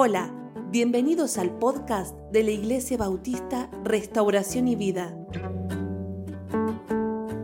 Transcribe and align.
Hola, 0.00 0.32
bienvenidos 0.70 1.38
al 1.38 1.58
podcast 1.58 2.16
de 2.30 2.44
la 2.44 2.52
Iglesia 2.52 2.96
Bautista 2.96 3.68
Restauración 3.82 4.68
y 4.68 4.76
Vida 4.76 5.12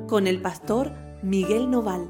con 0.07 0.29
el 0.29 0.41
pastor 0.41 0.93
Miguel 1.25 1.69
Noval. 1.69 2.09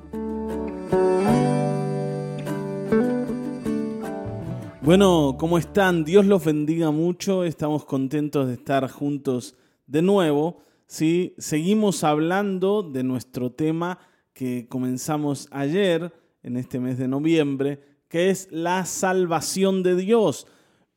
Bueno, 4.82 5.36
¿cómo 5.38 5.56
están? 5.56 6.04
Dios 6.04 6.26
los 6.26 6.44
bendiga 6.44 6.90
mucho. 6.90 7.44
Estamos 7.44 7.86
contentos 7.86 8.46
de 8.46 8.52
estar 8.52 8.90
juntos 8.90 9.56
de 9.86 10.02
nuevo. 10.02 10.58
¿sí? 10.86 11.34
Seguimos 11.38 12.04
hablando 12.04 12.82
de 12.82 13.02
nuestro 13.02 13.50
tema 13.50 13.98
que 14.34 14.68
comenzamos 14.68 15.48
ayer, 15.52 16.12
en 16.42 16.58
este 16.58 16.80
mes 16.80 16.98
de 16.98 17.08
noviembre, 17.08 17.93
que 18.14 18.30
es 18.30 18.46
la 18.52 18.86
salvación 18.86 19.82
de 19.82 19.96
Dios. 19.96 20.46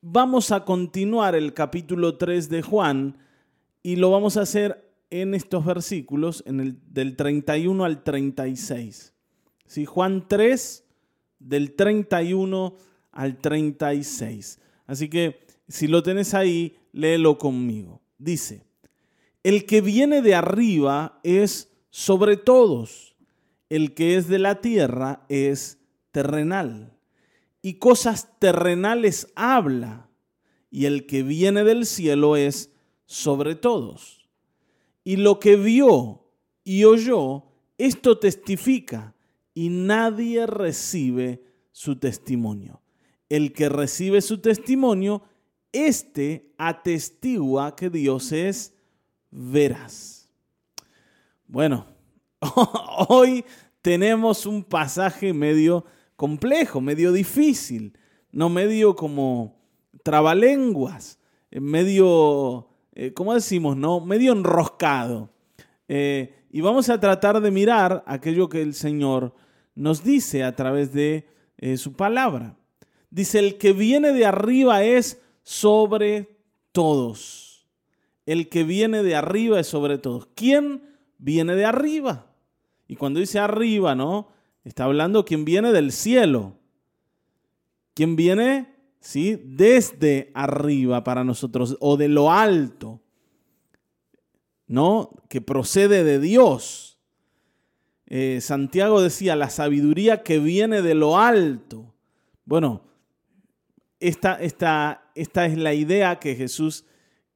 Vamos 0.00 0.52
a 0.52 0.64
continuar 0.64 1.34
el 1.34 1.52
capítulo 1.52 2.16
3 2.16 2.48
de 2.48 2.62
Juan 2.62 3.18
y 3.82 3.96
lo 3.96 4.12
vamos 4.12 4.36
a 4.36 4.42
hacer 4.42 4.88
en 5.10 5.34
estos 5.34 5.64
versículos, 5.64 6.44
en 6.46 6.60
el, 6.60 6.78
del 6.86 7.16
31 7.16 7.84
al 7.84 8.04
36. 8.04 9.14
¿Sí? 9.66 9.84
Juan 9.84 10.28
3, 10.28 10.84
del 11.40 11.74
31 11.74 12.76
al 13.10 13.38
36. 13.38 14.60
Así 14.86 15.10
que 15.10 15.40
si 15.66 15.88
lo 15.88 16.04
tenés 16.04 16.34
ahí, 16.34 16.76
léelo 16.92 17.36
conmigo. 17.36 18.00
Dice, 18.16 18.62
el 19.42 19.66
que 19.66 19.80
viene 19.80 20.22
de 20.22 20.36
arriba 20.36 21.18
es 21.24 21.68
sobre 21.90 22.36
todos 22.36 23.16
el 23.70 23.94
que 23.94 24.14
es 24.14 24.28
de 24.28 24.38
la 24.38 24.60
tierra 24.60 25.26
es 25.28 25.80
terrenal 26.12 26.94
y 27.68 27.74
cosas 27.74 28.38
terrenales 28.38 29.30
habla, 29.36 30.08
y 30.70 30.86
el 30.86 31.04
que 31.04 31.22
viene 31.22 31.64
del 31.64 31.84
cielo 31.84 32.34
es 32.34 32.72
sobre 33.04 33.56
todos. 33.56 34.26
Y 35.04 35.16
lo 35.16 35.38
que 35.38 35.56
vio 35.56 36.24
y 36.64 36.84
oyó, 36.84 37.44
esto 37.76 38.18
testifica, 38.18 39.14
y 39.52 39.68
nadie 39.68 40.46
recibe 40.46 41.42
su 41.70 41.96
testimonio. 41.96 42.80
El 43.28 43.52
que 43.52 43.68
recibe 43.68 44.22
su 44.22 44.38
testimonio, 44.38 45.22
éste 45.70 46.54
atestigua 46.56 47.76
que 47.76 47.90
Dios 47.90 48.32
es 48.32 48.74
veraz. 49.30 50.30
Bueno, 51.46 51.86
Hoy 53.08 53.44
tenemos 53.82 54.46
un 54.46 54.64
pasaje 54.64 55.32
medio 55.32 55.84
complejo, 56.18 56.80
medio 56.80 57.12
difícil, 57.12 57.96
no 58.32 58.48
medio 58.48 58.96
como 58.96 59.56
trabalenguas, 60.02 61.20
eh, 61.52 61.60
medio, 61.60 62.70
eh, 62.92 63.12
¿cómo 63.12 63.34
decimos? 63.34 63.76
No? 63.76 64.00
Medio 64.00 64.32
enroscado. 64.32 65.30
Eh, 65.86 66.34
y 66.50 66.60
vamos 66.60 66.88
a 66.88 66.98
tratar 66.98 67.40
de 67.40 67.52
mirar 67.52 68.02
aquello 68.04 68.48
que 68.48 68.62
el 68.62 68.74
Señor 68.74 69.32
nos 69.76 70.02
dice 70.02 70.42
a 70.42 70.56
través 70.56 70.92
de 70.92 71.28
su 71.76 71.92
palabra. 71.92 72.56
Dice, 73.10 73.38
el 73.38 73.56
que 73.56 73.72
viene 73.72 74.12
de 74.12 74.26
arriba 74.26 74.82
es 74.82 75.22
sobre 75.44 76.36
todos. 76.72 77.68
El 78.26 78.48
que 78.48 78.64
viene 78.64 79.04
de 79.04 79.14
arriba 79.14 79.60
es 79.60 79.68
sobre 79.68 79.98
todos. 79.98 80.26
¿Quién 80.34 80.82
viene 81.16 81.54
de 81.54 81.64
arriba? 81.64 82.26
Y 82.88 82.96
cuando 82.96 83.20
dice 83.20 83.38
arriba, 83.38 83.94
¿no? 83.94 84.36
Está 84.64 84.84
hablando 84.84 85.24
quien 85.24 85.44
viene 85.44 85.72
del 85.72 85.92
cielo. 85.92 86.58
Quien 87.94 88.16
viene, 88.16 88.74
¿sí? 89.00 89.40
Desde 89.44 90.30
arriba 90.34 91.04
para 91.04 91.24
nosotros 91.24 91.76
o 91.80 91.96
de 91.96 92.08
lo 92.08 92.30
alto. 92.30 93.00
¿No? 94.66 95.10
Que 95.28 95.40
procede 95.40 96.04
de 96.04 96.20
Dios. 96.20 96.98
Eh, 98.06 98.40
Santiago 98.40 99.02
decía, 99.02 99.36
la 99.36 99.50
sabiduría 99.50 100.22
que 100.22 100.38
viene 100.38 100.82
de 100.82 100.94
lo 100.94 101.18
alto. 101.18 101.94
Bueno, 102.44 102.82
esta, 104.00 104.34
esta, 104.34 105.10
esta 105.14 105.46
es 105.46 105.58
la 105.58 105.74
idea 105.74 106.18
que 106.18 106.34
Jesús 106.34 106.84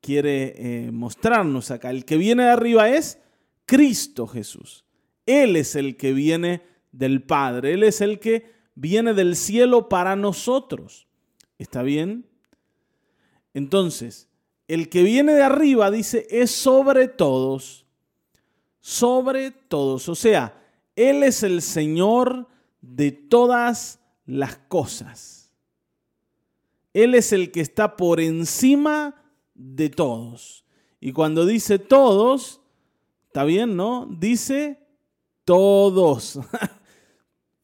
quiere 0.00 0.54
eh, 0.56 0.90
mostrarnos 0.90 1.70
acá. 1.70 1.90
El 1.90 2.04
que 2.04 2.16
viene 2.16 2.44
de 2.44 2.50
arriba 2.50 2.88
es 2.88 3.18
Cristo 3.66 4.26
Jesús. 4.26 4.84
Él 5.26 5.56
es 5.56 5.76
el 5.76 5.96
que 5.96 6.12
viene 6.12 6.62
del 6.92 7.22
Padre, 7.22 7.72
Él 7.74 7.82
es 7.82 8.00
el 8.00 8.20
que 8.20 8.52
viene 8.74 9.14
del 9.14 9.34
cielo 9.36 9.88
para 9.88 10.14
nosotros. 10.14 11.08
¿Está 11.58 11.82
bien? 11.82 12.26
Entonces, 13.54 14.28
el 14.68 14.88
que 14.88 15.02
viene 15.02 15.34
de 15.34 15.42
arriba, 15.42 15.90
dice, 15.90 16.26
es 16.30 16.50
sobre 16.50 17.08
todos, 17.08 17.86
sobre 18.80 19.50
todos. 19.50 20.08
O 20.08 20.14
sea, 20.14 20.62
Él 20.96 21.22
es 21.22 21.42
el 21.42 21.62
Señor 21.62 22.48
de 22.80 23.12
todas 23.12 24.00
las 24.26 24.56
cosas. 24.56 25.52
Él 26.94 27.14
es 27.14 27.32
el 27.32 27.50
que 27.52 27.60
está 27.60 27.96
por 27.96 28.20
encima 28.20 29.22
de 29.54 29.88
todos. 29.88 30.64
Y 31.00 31.12
cuando 31.12 31.46
dice 31.46 31.78
todos, 31.78 32.60
está 33.26 33.44
bien, 33.44 33.76
¿no? 33.76 34.06
Dice 34.10 34.78
todos, 35.44 36.38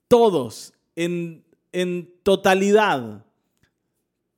todos, 0.08 0.74
en, 0.96 1.44
en 1.72 2.12
totalidad, 2.22 3.24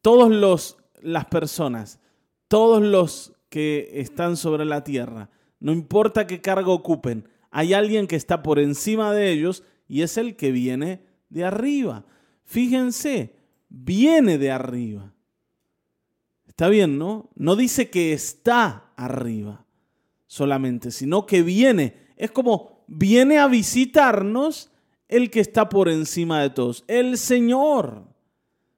todos 0.02 0.30
los, 0.30 0.76
las 1.00 1.26
personas, 1.26 2.00
todos 2.48 2.82
los 2.82 3.32
que 3.48 3.90
están 3.94 4.36
sobre 4.36 4.64
la 4.64 4.84
tierra, 4.84 5.30
no 5.60 5.72
importa 5.72 6.26
qué 6.26 6.40
cargo 6.40 6.72
ocupen, 6.72 7.28
hay 7.50 7.74
alguien 7.74 8.06
que 8.06 8.16
está 8.16 8.42
por 8.42 8.58
encima 8.58 9.12
de 9.12 9.30
ellos 9.30 9.64
y 9.88 10.02
es 10.02 10.16
el 10.16 10.36
que 10.36 10.52
viene 10.52 11.04
de 11.28 11.44
arriba. 11.44 12.04
Fíjense, 12.44 13.36
viene 13.68 14.38
de 14.38 14.50
arriba. 14.50 15.12
Está 16.46 16.68
bien, 16.68 16.98
¿no? 16.98 17.30
No 17.34 17.56
dice 17.56 17.90
que 17.90 18.12
está 18.12 18.92
arriba 18.96 19.66
solamente, 20.26 20.90
sino 20.90 21.26
que 21.26 21.42
viene. 21.42 21.96
Es 22.16 22.30
como 22.30 22.84
viene 22.86 23.38
a 23.38 23.48
visitarnos 23.48 24.69
el 25.10 25.30
que 25.30 25.40
está 25.40 25.68
por 25.68 25.88
encima 25.88 26.40
de 26.42 26.50
todos, 26.50 26.84
el 26.86 27.18
Señor. 27.18 28.04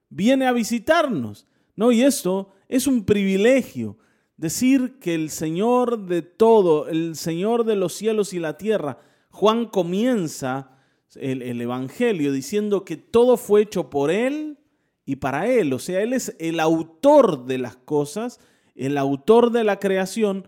Viene 0.09 0.45
a 0.45 0.51
visitarnos. 0.51 1.47
No, 1.75 1.91
y 1.91 2.03
esto 2.03 2.51
es 2.67 2.87
un 2.87 3.05
privilegio. 3.05 3.97
Decir 4.37 4.99
que 4.99 5.15
el 5.15 5.29
Señor 5.29 6.05
de 6.05 6.21
todo, 6.21 6.87
el 6.87 7.15
Señor 7.15 7.63
de 7.65 7.75
los 7.75 7.93
cielos 7.93 8.33
y 8.33 8.39
la 8.39 8.57
tierra, 8.57 8.99
Juan 9.29 9.65
comienza 9.65 10.77
el, 11.15 11.41
el, 11.41 11.61
Evangelio 11.61 12.31
diciendo 12.31 12.85
que 12.85 12.97
todo 12.97 13.37
fue 13.37 13.61
hecho 13.61 13.89
por 13.89 14.11
Él 14.11 14.57
y 15.05 15.17
para 15.17 15.47
Él. 15.47 15.73
O 15.73 15.79
sea, 15.79 16.01
Él 16.01 16.13
es 16.13 16.35
el 16.39 16.59
autor 16.59 17.45
de 17.45 17.57
las 17.57 17.75
cosas, 17.75 18.39
el 18.75 18.97
autor 18.97 19.51
de 19.51 19.63
la 19.63 19.79
creación 19.79 20.47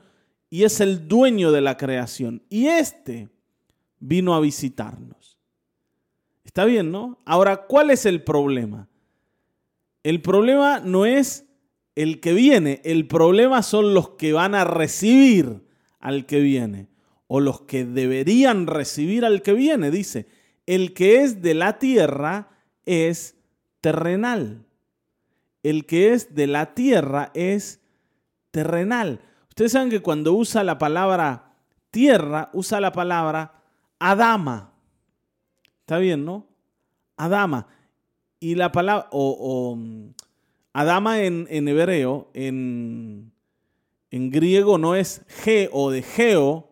y 0.49 0.63
es 0.63 0.79
el 0.79 1.07
dueño 1.07 1.51
de 1.51 1.61
la 1.61 1.77
creación. 1.77 2.43
Y 2.49 2.67
este 2.67 3.29
vino 3.99 4.35
a 4.35 4.39
visitarnos. 4.39 5.34
Está 6.45 6.63
bien, 6.63 6.91
¿no? 6.91 7.19
Ahora, 7.25 7.65
¿cuál 7.65 7.91
es 7.91 8.05
el 8.05 8.23
problema? 8.23 8.87
El 10.03 10.21
problema 10.21 10.79
no 10.79 11.05
es 11.05 11.45
el 11.95 12.19
que 12.19 12.33
viene, 12.33 12.81
el 12.85 13.07
problema 13.07 13.63
son 13.63 13.93
los 13.93 14.11
que 14.11 14.33
van 14.33 14.53
a 14.53 14.63
recibir 14.63 15.65
al 15.99 16.25
que 16.25 16.39
viene 16.39 16.89
o 17.27 17.39
los 17.39 17.61
que 17.61 17.85
deberían 17.85 18.67
recibir 18.67 19.25
al 19.25 19.41
que 19.41 19.53
viene. 19.53 19.89
Dice, 19.91 20.27
el 20.65 20.93
que 20.93 21.23
es 21.23 21.41
de 21.41 21.55
la 21.55 21.79
tierra 21.79 22.49
es 22.85 23.35
terrenal. 23.81 24.65
El 25.63 25.85
que 25.85 26.13
es 26.13 26.35
de 26.35 26.47
la 26.47 26.75
tierra 26.75 27.31
es 27.33 27.81
terrenal. 28.51 29.21
Ustedes 29.49 29.71
saben 29.71 29.89
que 29.89 30.01
cuando 30.01 30.33
usa 30.33 30.63
la 30.63 30.77
palabra 30.77 31.55
tierra, 31.89 32.51
usa 32.53 32.79
la 32.79 32.91
palabra 32.91 33.63
Adama. 33.97 34.74
Está 35.85 35.99
bien, 35.99 36.25
¿no? 36.25 36.47
Adama. 37.15 37.67
Y 38.39 38.55
la 38.55 38.71
palabra, 38.71 39.07
o, 39.11 39.75
mm, 39.77 40.15
Adama 40.73 41.21
en, 41.21 41.47
hebreo, 41.67 42.31
en, 42.33 43.31
griego 44.09 44.79
no 44.79 44.95
es 44.95 45.21
ge 45.27 45.69
o 45.71 45.91
de 45.91 46.01
geo, 46.01 46.71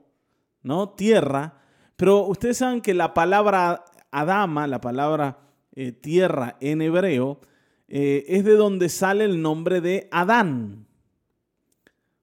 ¿no? 0.64 0.90
Tierra. 0.90 1.62
Pero 1.96 2.26
ustedes 2.26 2.58
saben 2.58 2.82
que 2.82 2.96
la 2.96 3.14
palabra 3.14 3.86
Adama, 4.10 4.66
la 4.66 4.82
palabra 4.82 5.38
eh, 5.76 5.92
tierra 5.92 6.58
en 6.60 6.82
hebreo, 6.82 7.40
eh, 7.88 8.26
es 8.28 8.44
de 8.44 8.56
donde 8.56 8.90
sale 8.90 9.26
el 9.26 9.44
nombre 9.44 9.80
de 9.80 10.08
Adán. 10.12 10.88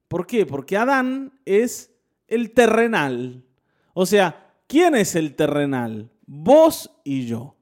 ¿Por 0.08 0.26
qué? 0.26 0.44
Porque 0.44 0.76
Adán 0.76 1.38
es 1.44 1.94
el 2.26 2.50
terrenal. 2.50 3.44
O 3.94 4.06
sea, 4.06 4.50
¿Quién 4.70 4.94
es 4.94 5.16
el 5.16 5.34
terrenal? 5.34 6.12
Vos 6.32 6.92
y 7.02 7.26
yo. 7.26 7.56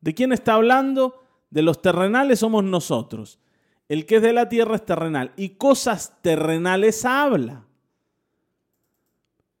¿De 0.00 0.14
quién 0.14 0.32
está 0.32 0.54
hablando? 0.54 1.24
De 1.50 1.60
los 1.60 1.82
terrenales 1.82 2.38
somos 2.38 2.62
nosotros. 2.62 3.40
El 3.88 4.06
que 4.06 4.16
es 4.16 4.22
de 4.22 4.32
la 4.32 4.48
tierra 4.48 4.76
es 4.76 4.86
terrenal 4.86 5.32
y 5.36 5.56
cosas 5.56 6.22
terrenales 6.22 7.04
habla. 7.04 7.66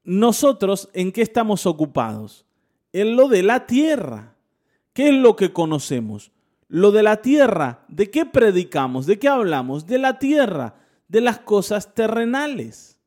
Nosotros, 0.04 0.90
¿en 0.92 1.10
qué 1.10 1.22
estamos 1.22 1.66
ocupados? 1.66 2.46
En 2.92 3.16
lo 3.16 3.26
de 3.26 3.42
la 3.42 3.66
tierra. 3.66 4.36
¿Qué 4.92 5.08
es 5.08 5.14
lo 5.14 5.34
que 5.34 5.52
conocemos? 5.52 6.30
Lo 6.68 6.92
de 6.92 7.02
la 7.02 7.16
tierra. 7.16 7.84
¿De 7.88 8.12
qué 8.12 8.26
predicamos? 8.26 9.06
¿De 9.06 9.18
qué 9.18 9.26
hablamos? 9.26 9.88
De 9.88 9.98
la 9.98 10.20
tierra, 10.20 10.76
de 11.08 11.20
las 11.20 11.40
cosas 11.40 11.94
terrenales. 11.94 13.00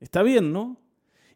Está 0.00 0.22
bien, 0.22 0.50
¿no? 0.50 0.79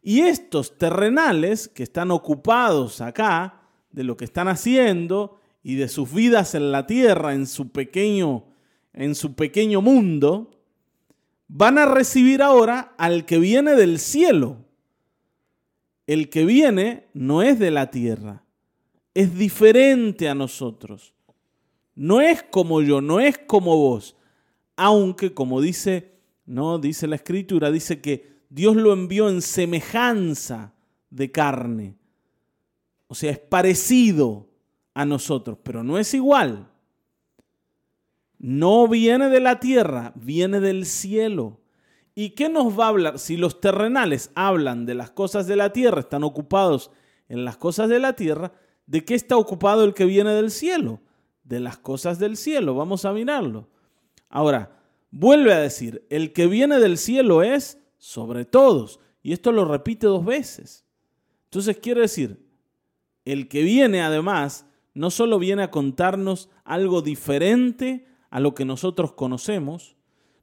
Y 0.07 0.21
estos 0.21 0.77
terrenales 0.77 1.67
que 1.67 1.83
están 1.83 2.11
ocupados 2.11 3.01
acá, 3.01 3.63
de 3.91 4.05
lo 4.05 4.19
que 4.19 4.27
están 4.27 4.49
haciendo 4.49 5.41
y 5.63 5.77
de 5.77 5.89
sus 5.89 6.13
vidas 6.13 6.55
en 6.55 6.73
la 6.73 6.87
tierra, 6.87 7.33
en 7.33 7.47
su 7.47 7.71
pequeño, 7.73 8.45
en 8.93 9.15
su 9.15 9.35
pequeño 9.35 9.81
mundo, 9.81 10.61
van 11.49 11.79
a 11.79 11.87
recibir 11.87 12.43
ahora 12.43 12.95
al 12.99 13.25
que 13.25 13.39
viene 13.39 13.77
del 13.77 13.99
cielo. 13.99 14.67
El 16.07 16.29
que 16.29 16.45
viene 16.45 17.09
no 17.15 17.43
es 17.43 17.59
de 17.59 17.71
la 17.71 17.91
tierra, 17.91 18.45
es 19.15 19.39
diferente 19.39 20.29
a 20.29 20.35
nosotros. 20.35 21.15
No 21.95 22.21
es 22.21 22.43
como 22.43 22.83
yo, 22.83 23.01
no 23.01 23.21
es 23.21 23.39
como 23.39 23.75
vos, 23.79 24.19
aunque 24.77 25.33
como 25.33 25.63
dice, 25.63 26.13
no 26.45 26.79
dice 26.79 27.07
la 27.07 27.17
escritura, 27.17 27.71
dice 27.71 28.03
que 28.03 28.34
Dios 28.55 28.77
lo 28.77 28.93
envió 28.93 29.29
en 29.29 29.43
semejanza 29.43 30.75
de 31.11 31.33
carne. 31.33 31.97
O 33.09 33.17
sea, 33.17 33.33
es 33.33 33.41
parecido 33.41 34.49
a 34.95 35.05
nosotros, 35.05 35.59
pero 35.65 35.83
no 35.83 35.99
es 35.99 36.15
igual. 36.15 36.71
No 38.39 38.87
viene 38.87 39.29
de 39.29 39.41
la 39.41 39.59
tierra, 39.59 40.13
viene 40.15 40.61
del 40.61 40.87
cielo. 40.87 41.63
¿Y 42.15 42.31
qué 42.31 42.49
nos 42.49 42.79
va 42.79 42.85
a 42.85 42.89
hablar? 42.91 43.19
Si 43.19 43.37
los 43.37 43.61
terrenales 43.61 44.31
hablan 44.37 44.87
de 44.87 44.95
las 44.95 45.11
cosas 45.11 45.49
de 45.49 45.57
la 45.57 45.73
tierra, 45.73 45.99
están 45.99 46.23
ocupados 46.23 46.93
en 47.29 47.45
las 47.45 47.57
cosas 47.57 47.89
de 47.89 47.99
la 47.99 48.13
tierra, 48.13 48.53
¿de 48.87 49.05
qué 49.05 49.17
está 49.17 49.37
ocupado 49.37 49.83
el 49.83 49.95
que 49.95 50.05
viene 50.05 50.31
del 50.31 50.53
cielo? 50.53 51.01
De 51.43 51.59
las 51.59 51.77
cosas 51.77 52.21
del 52.21 52.37
cielo. 52.37 52.77
Vamos 52.77 53.05
a 53.05 53.13
mirarlo. 53.13 53.69
Ahora, 54.29 54.79
vuelve 55.11 55.53
a 55.53 55.59
decir, 55.59 56.07
el 56.09 56.33
que 56.33 56.47
viene 56.47 56.79
del 56.79 56.99
cielo 56.99 57.43
es 57.43 57.81
sobre 58.05 58.45
todos. 58.45 59.01
Y 59.23 59.33
esto 59.33 59.51
lo 59.51 59.65
repite 59.65 60.07
dos 60.07 60.27
veces. 60.27 60.85
Entonces 61.45 61.79
quiere 61.79 62.03
decir, 62.03 62.47
el 63.25 63.49
que 63.49 63.63
viene 63.63 64.03
además 64.03 64.67
no 64.93 65.11
solo 65.11 65.39
viene 65.39 65.63
a 65.63 65.71
contarnos 65.71 66.51
algo 66.65 67.01
diferente 67.01 68.07
a 68.29 68.41
lo 68.41 68.55
que 68.55 68.67
nosotros 68.67 69.15
conocemos, 69.15 69.97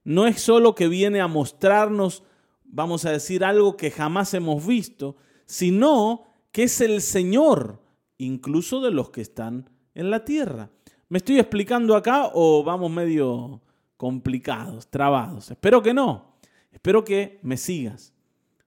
no 0.04 0.26
es 0.26 0.42
solo 0.42 0.74
que 0.74 0.88
viene 0.88 1.22
a 1.22 1.28
mostrarnos, 1.28 2.24
vamos 2.64 3.06
a 3.06 3.12
decir, 3.12 3.46
algo 3.46 3.78
que 3.78 3.92
jamás 3.92 4.34
hemos 4.34 4.66
visto, 4.66 5.16
sino 5.46 6.24
que 6.52 6.64
es 6.64 6.82
el 6.82 7.00
Señor, 7.02 7.84
incluso 8.18 8.82
de 8.82 8.90
los 8.90 9.12
que 9.12 9.22
están 9.22 9.70
en 9.94 10.10
la 10.10 10.26
tierra. 10.26 10.72
¿Me 11.10 11.20
estoy 11.20 11.38
explicando 11.38 11.96
acá 11.96 12.32
o 12.34 12.64
vamos 12.64 12.90
medio 12.90 13.62
complicados, 13.98 14.88
trabados? 14.88 15.52
Espero 15.52 15.84
que 15.84 15.94
no. 15.94 16.31
Espero 16.72 17.04
que 17.04 17.40
me 17.44 17.58
sigas. 17.58 18.14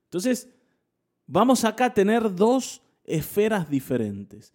Entonces, 0.05 0.49
vamos 1.27 1.65
acá 1.65 1.85
a 1.85 1.93
tener 1.93 2.33
dos 2.33 2.81
esferas 3.03 3.69
diferentes. 3.69 4.53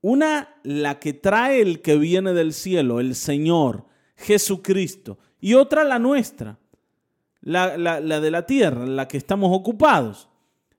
Una, 0.00 0.56
la 0.64 0.98
que 0.98 1.12
trae 1.12 1.62
el 1.62 1.80
que 1.80 1.96
viene 1.96 2.32
del 2.34 2.52
cielo, 2.52 3.00
el 3.00 3.14
Señor, 3.14 3.86
Jesucristo. 4.16 5.18
Y 5.40 5.54
otra, 5.54 5.84
la 5.84 5.98
nuestra, 5.98 6.58
la, 7.40 7.76
la, 7.76 8.00
de 8.00 8.30
la 8.30 8.46
tierra, 8.46 8.86
la 8.86 9.08
que 9.08 9.16
estamos 9.16 9.50
ocupados. 9.52 10.28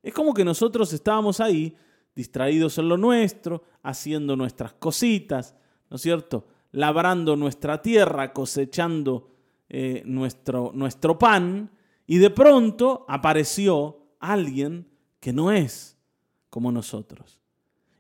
Es 0.03 0.13
como 0.13 0.33
que 0.33 0.45
nosotros 0.45 0.91
estábamos 0.93 1.39
ahí, 1.39 1.75
distraídos 2.15 2.77
en 2.77 2.89
lo 2.89 2.97
nuestro, 2.97 3.63
haciendo 3.83 4.35
nuestras 4.35 4.73
cositas, 4.73 5.55
¿no 5.89 5.95
es 5.95 6.01
cierto? 6.01 6.47
Labrando 6.71 7.35
nuestra 7.35 7.81
tierra, 7.81 8.33
cosechando 8.33 9.34
eh, 9.69 10.03
nuestro, 10.05 10.71
nuestro 10.73 11.17
pan, 11.17 11.71
y 12.07 12.17
de 12.17 12.29
pronto 12.29 13.05
apareció 13.07 13.97
alguien 14.19 14.87
que 15.19 15.33
no 15.33 15.51
es 15.51 15.97
como 16.49 16.71
nosotros. 16.71 17.39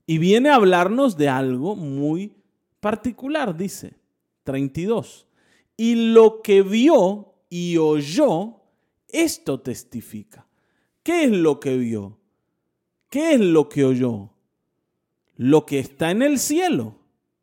Y 0.07 0.19
viene 0.19 0.49
a 0.49 0.55
hablarnos 0.55 1.17
de 1.17 1.29
algo 1.29 1.75
muy 1.75 2.35
particular, 2.79 3.57
dice 3.57 3.95
32. 4.43 5.27
Y 5.75 6.13
lo 6.13 6.41
que 6.41 6.61
vio 6.61 7.33
y 7.49 7.77
oyó, 7.77 8.61
esto 9.09 9.59
testifica. 9.59 10.47
¿Qué 11.01 11.25
es 11.25 11.31
lo 11.31 11.59
que 11.59 11.77
vio? 11.77 12.19
¿Qué 13.09 13.33
es 13.33 13.39
lo 13.39 13.69
que 13.69 13.85
oyó? 13.85 14.29
Lo 15.35 15.65
que 15.65 15.79
está 15.79 16.11
en 16.11 16.21
el 16.21 16.39
cielo. 16.39 16.95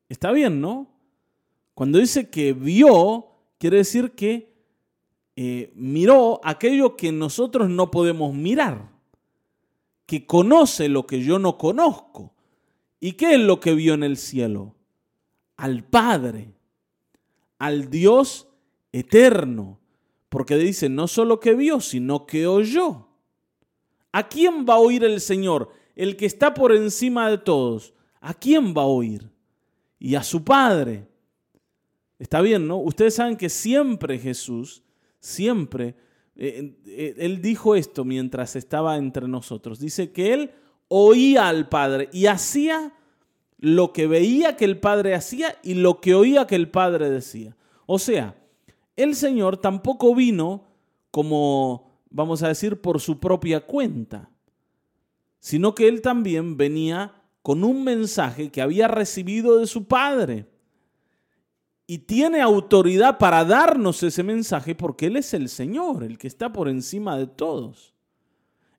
Está 0.08 0.32
bien, 0.32 0.60
¿no? 0.60 0.88
Cuando 1.75 1.98
dice 1.98 2.30
que 2.30 2.52
vio, 2.52 3.31
quiere 3.62 3.76
decir 3.76 4.11
que 4.11 4.53
eh, 5.37 5.70
miró 5.76 6.41
aquello 6.43 6.97
que 6.97 7.12
nosotros 7.12 7.70
no 7.70 7.93
podemos 7.93 8.35
mirar, 8.35 8.91
que 10.05 10.26
conoce 10.26 10.88
lo 10.88 11.06
que 11.06 11.23
yo 11.23 11.38
no 11.38 11.59
conozco. 11.59 12.35
¿Y 12.99 13.12
qué 13.12 13.35
es 13.35 13.41
lo 13.41 13.61
que 13.61 13.75
vio 13.75 13.94
en 13.94 14.03
el 14.03 14.17
cielo? 14.17 14.75
Al 15.56 15.85
Padre, 15.85 16.56
al 17.61 17.88
Dios 17.88 18.49
eterno, 18.91 19.79
porque 20.29 20.56
dice, 20.56 20.88
no 20.88 21.06
solo 21.06 21.38
que 21.38 21.55
vio, 21.55 21.81
sino 21.81 22.26
que 22.26 22.49
oyó. 22.49 23.06
¿A 24.11 24.29
quién 24.29 24.67
va 24.69 24.75
a 24.75 24.81
oír 24.81 25.05
el 25.05 25.20
Señor? 25.20 25.70
El 25.94 26.17
que 26.17 26.26
está 26.26 26.53
por 26.53 26.75
encima 26.75 27.31
de 27.31 27.38
todos. 27.38 27.94
¿A 28.20 28.35
quién 28.35 28.75
va 28.76 28.82
a 28.82 28.87
oír? 28.87 29.31
Y 30.00 30.17
a 30.17 30.25
su 30.25 30.43
Padre. 30.43 31.12
Está 32.19 32.41
bien, 32.41 32.67
¿no? 32.69 32.76
Ustedes 32.79 33.14
saben 33.14 33.37
que 33.37 33.49
siempre 33.49 34.19
Jesús 34.19 34.82
siempre, 35.23 35.94
eh, 36.37 36.75
eh, 36.85 37.14
él 37.19 37.41
dijo 37.41 37.75
esto 37.75 38.05
mientras 38.05 38.56
estaba 38.56 38.97
entre 38.97 39.29
nosotros. 39.29 39.79
Dice 39.79 40.12
que 40.12 40.35
él 40.35 40.50
oía 40.88 41.49
al 41.49 41.69
Padre 41.69 42.11
y 42.12 42.26
hacía 42.26 42.93
lo 43.59 43.93
que 43.93 44.09
veía 44.09 44.57
que 44.57 44.64
el 44.64 44.78
Padre 44.78 45.14
hacía 45.14 45.57
y 45.62 45.75
lo 45.75 46.00
que 46.00 46.14
oía 46.14 46.47
que 46.47 46.57
el 46.57 46.69
Padre 46.69 47.09
decía. 47.09 47.57
O 47.87 47.99
sea, 47.99 48.37
el 48.97 49.14
Señor 49.14 49.57
tampoco 49.59 50.14
vino 50.14 50.64
como, 51.12 52.00
vamos 52.11 52.42
a 52.42 52.49
decir, 52.49 52.81
por 52.81 53.00
su 53.00 53.21
propia 53.21 53.61
cuenta, 53.61 54.28
sino 55.38 55.75
que 55.75 55.87
él 55.87 56.02
también 56.02 56.57
venía 56.57 57.23
con 57.42 57.62
un 57.62 57.85
mensaje 57.85 58.50
que 58.50 58.62
había 58.62 58.88
recibido 58.88 59.59
de 59.59 59.66
su 59.66 59.87
Padre 59.87 60.47
y 61.86 61.98
tiene 61.98 62.40
autoridad 62.40 63.18
para 63.18 63.44
darnos 63.44 64.02
ese 64.02 64.22
mensaje 64.22 64.74
porque 64.74 65.06
Él 65.06 65.16
es 65.16 65.34
el 65.34 65.48
Señor, 65.48 66.04
el 66.04 66.18
que 66.18 66.28
está 66.28 66.52
por 66.52 66.68
encima 66.68 67.16
de 67.18 67.26
todos. 67.26 67.94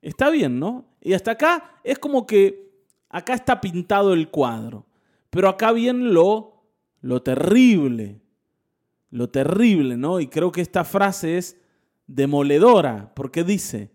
Está 0.02 0.30
bien, 0.30 0.58
¿no? 0.58 0.86
Y 1.00 1.12
hasta 1.12 1.32
acá 1.32 1.80
es 1.84 1.98
como 1.98 2.26
que 2.26 2.72
acá 3.08 3.34
está 3.34 3.60
pintado 3.60 4.12
el 4.12 4.30
cuadro, 4.30 4.86
pero 5.30 5.48
acá 5.48 5.72
viene 5.72 6.04
lo, 6.10 6.64
lo 7.00 7.22
terrible, 7.22 8.20
lo 9.10 9.28
terrible, 9.30 9.96
¿no? 9.96 10.20
Y 10.20 10.28
creo 10.28 10.50
que 10.50 10.60
esta 10.60 10.84
frase 10.84 11.38
es 11.38 11.56
demoledora 12.06 13.12
porque 13.14 13.44
dice, 13.44 13.92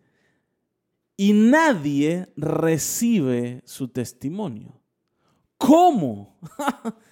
y 1.17 1.33
nadie 1.33 2.31
recibe 2.37 3.61
su 3.65 3.89
testimonio. 3.89 4.79
¿Cómo? 5.57 6.39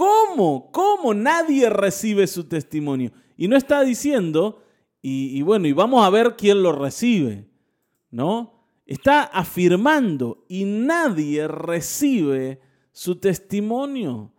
¿Cómo? 0.00 0.70
¿Cómo 0.72 1.12
nadie 1.12 1.68
recibe 1.68 2.26
su 2.26 2.44
testimonio? 2.44 3.12
Y 3.36 3.48
no 3.48 3.56
está 3.58 3.82
diciendo, 3.82 4.62
y, 5.02 5.42
bueno, 5.42 5.68
y 5.68 5.74
vamos 5.74 6.02
a 6.02 6.08
ver 6.08 6.36
quién 6.38 6.62
lo 6.62 6.72
recibe, 6.72 7.50
¿no? 8.10 8.64
Está 8.86 9.24
afirmando 9.24 10.46
y 10.48 10.64
nadie 10.64 11.46
recibe 11.46 12.62
su 12.92 13.16
testimonio. 13.16 14.32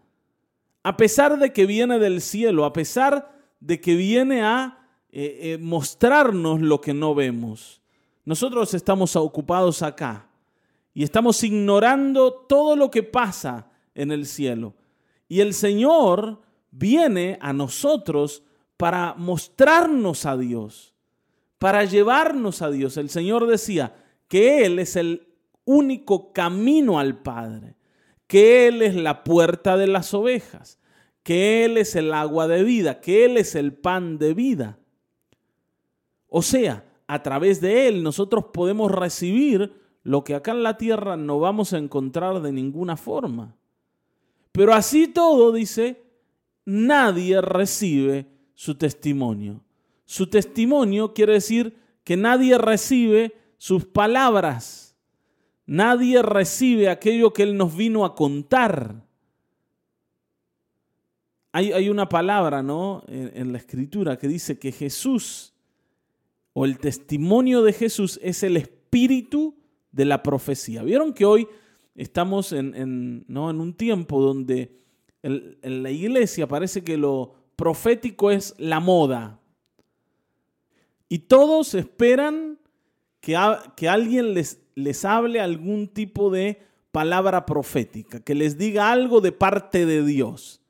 A 0.81 0.97
pesar 0.97 1.37
de 1.37 1.53
que 1.53 1.67
viene 1.67 1.99
del 1.99 2.21
cielo, 2.21 2.65
a 2.65 2.73
pesar 2.73 3.31
de 3.59 3.79
que 3.79 3.95
viene 3.95 4.41
a 4.41 4.89
eh, 5.11 5.37
eh, 5.41 5.57
mostrarnos 5.59 6.59
lo 6.59 6.81
que 6.81 6.95
no 6.95 7.13
vemos. 7.13 7.83
Nosotros 8.25 8.73
estamos 8.73 9.15
ocupados 9.15 9.83
acá 9.83 10.27
y 10.91 11.03
estamos 11.03 11.43
ignorando 11.43 12.33
todo 12.49 12.75
lo 12.75 12.89
que 12.89 13.03
pasa 13.03 13.69
en 13.93 14.11
el 14.11 14.25
cielo. 14.25 14.73
Y 15.31 15.39
el 15.39 15.53
Señor 15.53 16.41
viene 16.71 17.37
a 17.39 17.53
nosotros 17.53 18.43
para 18.75 19.13
mostrarnos 19.13 20.25
a 20.25 20.35
Dios, 20.35 20.93
para 21.57 21.85
llevarnos 21.85 22.61
a 22.61 22.69
Dios. 22.69 22.97
El 22.97 23.09
Señor 23.09 23.47
decía 23.47 23.95
que 24.27 24.65
Él 24.65 24.77
es 24.77 24.97
el 24.97 25.29
único 25.63 26.33
camino 26.33 26.99
al 26.99 27.21
Padre, 27.21 27.77
que 28.27 28.67
Él 28.67 28.81
es 28.81 28.93
la 28.93 29.23
puerta 29.23 29.77
de 29.77 29.87
las 29.87 30.13
ovejas, 30.13 30.79
que 31.23 31.63
Él 31.63 31.77
es 31.77 31.95
el 31.95 32.13
agua 32.13 32.49
de 32.49 32.63
vida, 32.63 32.99
que 32.99 33.23
Él 33.23 33.37
es 33.37 33.55
el 33.55 33.71
pan 33.71 34.17
de 34.17 34.33
vida. 34.33 34.79
O 36.27 36.41
sea, 36.41 36.83
a 37.07 37.23
través 37.23 37.61
de 37.61 37.87
Él 37.87 38.03
nosotros 38.03 38.47
podemos 38.51 38.91
recibir 38.91 39.81
lo 40.03 40.25
que 40.25 40.35
acá 40.35 40.51
en 40.51 40.63
la 40.63 40.75
tierra 40.75 41.15
no 41.15 41.39
vamos 41.39 41.71
a 41.71 41.77
encontrar 41.77 42.41
de 42.41 42.51
ninguna 42.51 42.97
forma. 42.97 43.55
Pero 44.51 44.73
así 44.73 45.07
todo, 45.07 45.51
dice, 45.51 46.01
nadie 46.65 47.41
recibe 47.41 48.27
su 48.53 48.75
testimonio. 48.75 49.63
Su 50.05 50.27
testimonio 50.27 51.13
quiere 51.13 51.33
decir 51.33 51.77
que 52.03 52.17
nadie 52.17 52.57
recibe 52.57 53.33
sus 53.57 53.85
palabras. 53.85 54.95
Nadie 55.65 56.21
recibe 56.21 56.89
aquello 56.89 57.31
que 57.31 57.43
Él 57.43 57.55
nos 57.55 57.75
vino 57.75 58.03
a 58.03 58.15
contar. 58.15 59.05
Hay, 61.53 61.89
una 61.89 62.07
palabra 62.07 62.63
¿no? 62.63 63.03
En, 63.07 63.31
en 63.35 63.51
la 63.51 63.57
escritura 63.57 64.17
que 64.17 64.27
dice 64.27 64.57
que 64.57 64.71
Jesús 64.71 65.53
o 66.53 66.65
el 66.65 66.77
testimonio 66.77 67.61
de 67.61 67.73
Jesús 67.73 68.19
es 68.23 68.43
el 68.43 68.57
espíritu 68.57 69.55
de 69.91 70.05
la 70.05 70.23
profecía. 70.23 70.83
Vieron 70.83 71.13
que 71.13 71.25
hoy 71.25 71.47
estamos 71.95 72.51
en, 72.53 73.25
¿no? 73.27 73.49
en 73.49 73.59
un 73.61 73.73
tiempo 73.73 74.21
donde 74.21 74.79
en 75.23 75.83
la 75.83 75.91
iglesia 75.91 76.47
parece 76.47 76.83
que 76.83 76.97
lo 76.97 77.35
profético 77.55 78.31
es 78.31 78.55
la 78.57 78.79
moda. 78.79 79.39
Y 81.07 81.19
todos 81.19 81.73
esperan 81.75 82.57
que, 83.19 83.37
que 83.75 83.87
alguien 83.89 84.33
les, 84.33 84.61
les 84.75 85.05
hable 85.05 85.39
algún 85.39 85.87
tipo 85.87 86.31
de 86.31 86.59
palabra 86.91 87.45
profética, 87.45 88.19
que 88.19 88.35
les 88.35 88.57
diga 88.57 88.91
algo 88.91 89.21
de 89.21 89.31
parte 89.31 89.85
de 89.85 90.03
Dios. 90.03 90.61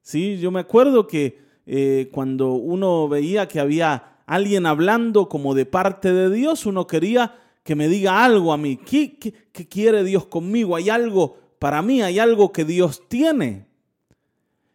¿Sí? 0.00 0.38
Yo 0.38 0.50
me 0.50 0.60
acuerdo 0.60 1.06
que 1.06 1.40
eh, 1.66 2.08
cuando 2.12 2.52
uno 2.52 3.08
veía 3.08 3.48
que 3.48 3.60
había 3.60 4.20
alguien 4.26 4.66
hablando 4.66 5.28
como 5.28 5.54
de 5.54 5.66
parte 5.66 6.12
de 6.12 6.30
Dios, 6.30 6.66
uno 6.66 6.86
quería 6.86 7.36
que 7.62 7.74
me 7.74 7.88
diga 7.88 8.24
algo 8.24 8.52
a 8.52 8.56
mí. 8.56 8.76
¿Qué, 8.76 9.18
qué 9.18 9.68
quiere 9.68 10.04
Dios 10.04 10.26
conmigo? 10.26 10.76
¿Hay 10.76 10.90
algo 10.90 11.38
para 11.58 11.82
mí? 11.82 12.02
¿Hay 12.02 12.18
algo 12.18 12.52
que 12.52 12.64
Dios 12.64 13.08
tiene? 13.08 13.66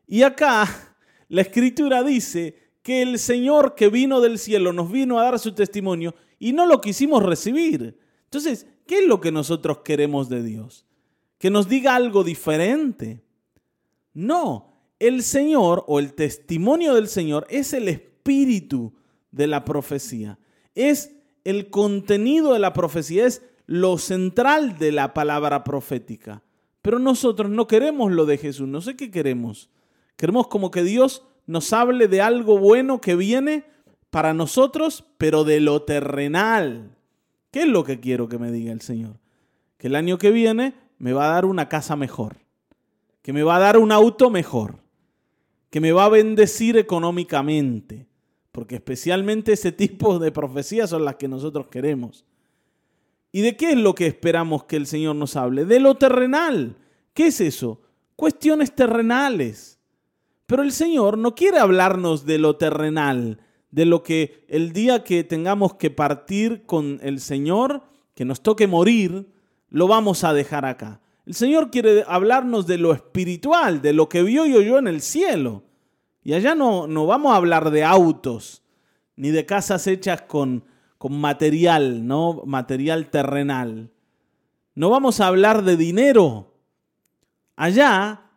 Y 0.08 0.24
acá 0.24 0.96
la 1.28 1.42
escritura 1.42 2.04
dice 2.04 2.56
que 2.82 3.02
el 3.02 3.20
Señor 3.20 3.76
que 3.76 3.90
vino 3.90 4.22
del 4.22 4.40
cielo 4.40 4.72
nos 4.72 4.92
vino 4.92 5.20
a 5.20 5.24
dar 5.24 5.40
su 5.40 5.54
testimonio 5.54 6.16
y 6.40 6.54
no 6.54 6.66
lo 6.66 6.80
quisimos 6.80 7.24
recibir. 7.24 8.00
Entonces, 8.24 8.66
¿qué 8.86 9.00
es 9.00 9.08
lo 9.08 9.20
que 9.20 9.32
nosotros 9.32 9.80
queremos 9.80 10.30
de 10.30 10.42
Dios? 10.44 10.86
¿Que 11.38 11.50
nos 11.50 11.68
diga 11.68 11.96
algo 11.96 12.24
diferente? 12.24 13.22
No, 14.14 14.74
el 15.00 15.22
Señor 15.24 15.84
o 15.88 16.00
el 16.00 16.14
testimonio 16.14 16.96
del 16.96 17.08
Señor 17.08 17.46
es 17.50 17.74
el 17.74 17.88
espíritu 17.90 18.94
de 19.32 19.48
la 19.48 19.66
profecía. 19.66 20.40
Es 20.74 21.12
el 21.48 21.70
contenido 21.70 22.52
de 22.52 22.60
la 22.60 22.74
profecía, 22.74 23.26
es 23.26 23.42
lo 23.68 23.98
central 23.98 24.78
de 24.78 24.92
la 24.92 25.14
palabra 25.14 25.64
profética. 25.64 26.44
Pero 26.82 27.00
nosotros 27.00 27.50
no 27.50 27.68
queremos 27.68 28.12
lo 28.12 28.26
de 28.26 28.38
Jesús, 28.38 28.68
no 28.68 28.82
sé 28.82 28.98
qué 28.98 29.10
queremos. 29.12 29.70
Queremos 30.18 30.48
como 30.48 30.72
que 30.72 30.84
Dios 30.84 31.24
nos 31.46 31.72
hable 31.72 32.10
de 32.10 32.22
algo 32.22 32.60
bueno 32.60 33.00
que 33.00 33.16
viene 33.16 33.64
para 34.10 34.34
nosotros, 34.34 35.06
pero 35.18 35.46
de 35.46 35.62
lo 35.62 35.84
terrenal. 35.84 36.98
¿Qué 37.50 37.62
es 37.62 37.68
lo 37.70 37.86
que 37.86 38.02
quiero 38.02 38.28
que 38.28 38.38
me 38.38 38.52
diga 38.52 38.74
el 38.74 38.82
Señor? 38.82 39.18
Que 39.78 39.88
el 39.88 39.96
año 39.96 40.18
que 40.18 40.32
viene 40.32 40.74
me 40.98 41.14
va 41.14 41.30
a 41.30 41.34
dar 41.34 41.46
una 41.46 41.70
casa 41.70 41.96
mejor, 41.96 42.36
que 43.22 43.32
me 43.32 43.44
va 43.44 43.56
a 43.56 43.60
dar 43.60 43.78
un 43.78 43.94
auto 43.94 44.30
mejor, 44.30 44.80
que 45.70 45.80
me 45.80 45.94
va 45.94 46.04
a 46.04 46.10
bendecir 46.10 46.76
económicamente, 46.76 48.06
porque 48.58 48.74
especialmente 48.74 49.54
ese 49.54 49.72
tipo 49.72 50.18
de 50.18 50.32
profecías 50.32 50.90
son 50.90 51.06
las 51.06 51.18
que 51.18 51.28
nosotros 51.28 51.68
queremos. 51.68 52.26
¿Y 53.32 53.42
de 53.42 53.56
qué 53.56 53.74
es 53.74 53.78
lo 53.78 53.94
que 53.94 54.08
esperamos 54.08 54.64
que 54.64 54.78
el 54.78 54.88
Señor 54.88 55.16
nos 55.16 55.36
hable? 55.36 55.64
De 55.66 55.80
lo 55.80 55.94
terrenal. 55.94 56.76
¿Qué 57.14 57.28
es 57.28 57.40
eso? 57.40 57.82
Cuestiones 58.16 58.74
terrenales. 58.74 59.78
Pero 60.48 60.64
el 60.64 60.72
Señor 60.72 61.20
no 61.20 61.36
quiere 61.36 61.60
hablarnos 61.60 62.26
de 62.26 62.40
lo 62.40 62.56
terrenal, 62.56 63.42
de 63.70 63.86
lo 63.86 64.02
que 64.02 64.44
el 64.48 64.74
día 64.74 65.04
que 65.04 65.24
tengamos 65.24 65.76
que 65.76 65.92
partir 65.92 66.66
con 66.66 67.00
el 67.04 67.20
Señor, 67.20 67.84
que 68.16 68.26
nos 68.26 68.42
toque 68.42 68.66
morir, 68.66 69.28
lo 69.70 69.88
vamos 69.88 70.24
a 70.24 70.34
dejar 70.34 70.66
acá. 70.66 71.00
El 71.28 71.36
Señor 71.36 71.70
quiere 71.70 72.04
hablarnos 72.08 72.66
de 72.66 72.80
lo 72.80 72.92
espiritual, 72.92 73.84
de 73.84 73.94
lo 73.94 74.10
que 74.10 74.24
vio 74.24 74.48
y 74.48 74.56
oyó 74.56 74.80
en 74.80 74.88
el 74.88 75.02
cielo. 75.02 75.67
Y 76.28 76.34
allá 76.34 76.56
no, 76.56 76.88
no 76.88 77.06
vamos 77.06 77.32
a 77.32 77.38
hablar 77.38 77.72
de 77.72 77.86
autos, 77.86 78.62
ni 79.16 79.30
de 79.30 79.46
casas 79.46 79.88
hechas 79.88 80.24
con, 80.24 80.66
con 80.98 81.18
material, 81.18 82.06
¿no? 82.06 82.44
Material 82.46 83.10
terrenal. 83.10 83.94
No 84.76 84.90
vamos 84.90 85.22
a 85.22 85.28
hablar 85.28 85.64
de 85.64 85.78
dinero. 85.78 86.54
Allá 87.56 88.30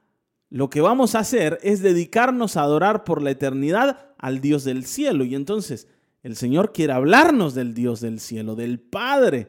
lo 0.51 0.71
que 0.71 0.81
vamos 0.81 1.17
a 1.17 1.19
hacer 1.19 1.59
es 1.65 1.83
dedicarnos 1.83 2.57
a 2.57 2.63
adorar 2.63 3.03
por 3.03 3.23
la 3.23 3.33
eternidad 3.33 4.15
al 4.19 4.41
Dios 4.41 4.63
del 4.63 4.85
cielo. 4.85 5.25
Y 5.25 5.35
entonces 5.35 5.89
el 6.23 6.37
Señor 6.37 6.73
quiere 6.73 6.93
hablarnos 6.93 7.55
del 7.55 7.75
Dios 7.75 8.01
del 8.01 8.21
cielo, 8.21 8.55
del 8.55 8.79
Padre, 8.79 9.49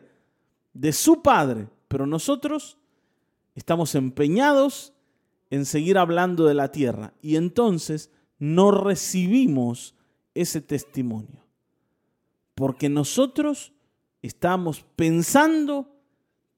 de 0.74 0.94
su 0.94 1.22
Padre. 1.22 1.68
Pero 1.88 2.08
nosotros 2.08 2.80
estamos 3.54 3.94
empeñados 3.94 4.94
en 5.52 5.64
seguir 5.68 6.00
hablando 6.00 6.48
de 6.48 6.56
la 6.56 6.72
tierra 6.72 7.14
y 7.22 7.36
entonces 7.36 8.10
no 8.42 8.72
recibimos 8.72 9.94
ese 10.34 10.62
testimonio. 10.62 11.46
Porque 12.56 12.90
nosotros 12.90 13.72
estamos 14.24 14.84
pensando 14.96 15.96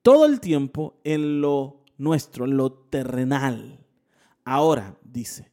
todo 0.01 0.25
el 0.25 0.39
tiempo 0.39 0.97
en 1.03 1.41
lo 1.41 1.83
nuestro, 1.97 2.45
en 2.45 2.55
lo 2.55 2.71
terrenal. 2.71 3.85
Ahora, 4.45 4.97
dice, 5.03 5.51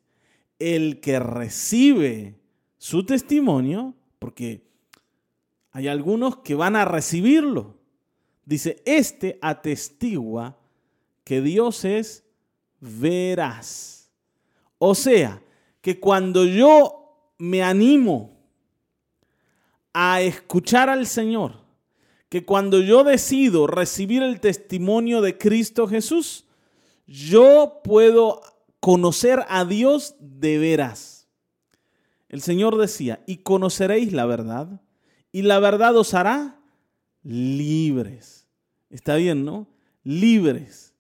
el 0.61 1.01
que 1.01 1.19
recibe 1.19 2.39
su 2.79 3.05
testimonio, 3.05 3.97
porque 4.21 4.71
hay 5.73 5.89
algunos 5.89 6.37
que 6.39 6.55
van 6.55 6.77
a 6.77 6.85
recibirlo, 6.85 7.77
dice, 8.45 8.81
este 8.85 9.37
atestigua 9.43 10.61
que 11.25 11.41
Dios 11.43 11.85
es 11.85 12.25
veraz. 12.79 14.13
O 14.79 14.95
sea, 14.95 15.43
que 15.81 15.99
cuando 16.01 16.45
yo 16.45 17.35
me 17.39 17.63
animo 17.63 18.39
a 19.93 20.21
escuchar 20.21 20.89
al 20.89 21.07
Señor, 21.07 21.61
que 22.29 22.45
cuando 22.45 22.81
yo 22.81 23.03
decido 23.03 23.67
recibir 23.67 24.23
el 24.23 24.41
testimonio 24.41 25.21
de 25.21 25.37
Cristo 25.37 25.89
Jesús, 25.89 26.45
yo 27.07 27.81
puedo 27.83 28.41
conocer 28.79 29.45
a 29.49 29.65
Dios 29.65 30.15
de 30.21 30.59
veras. 30.59 31.29
El 32.29 32.41
Señor 32.41 32.77
decía, 32.79 33.23
y 33.27 33.39
conoceréis 33.39 34.13
la 34.13 34.27
verdad, 34.27 34.81
y 35.33 35.43
la 35.43 35.59
verdad 35.59 35.97
os 35.97 36.15
hará 36.15 36.61
libres. 37.25 38.47
Está 38.91 39.17
bien, 39.17 39.45
¿no? 39.45 39.67
Libres. 40.05 40.95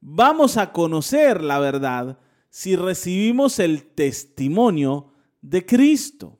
Vamos 0.00 0.56
a 0.56 0.72
conocer 0.72 1.42
la 1.42 1.58
verdad 1.58 2.18
si 2.52 2.76
recibimos 2.76 3.58
el 3.58 3.82
testimonio 3.82 5.10
de 5.40 5.64
Cristo. 5.64 6.38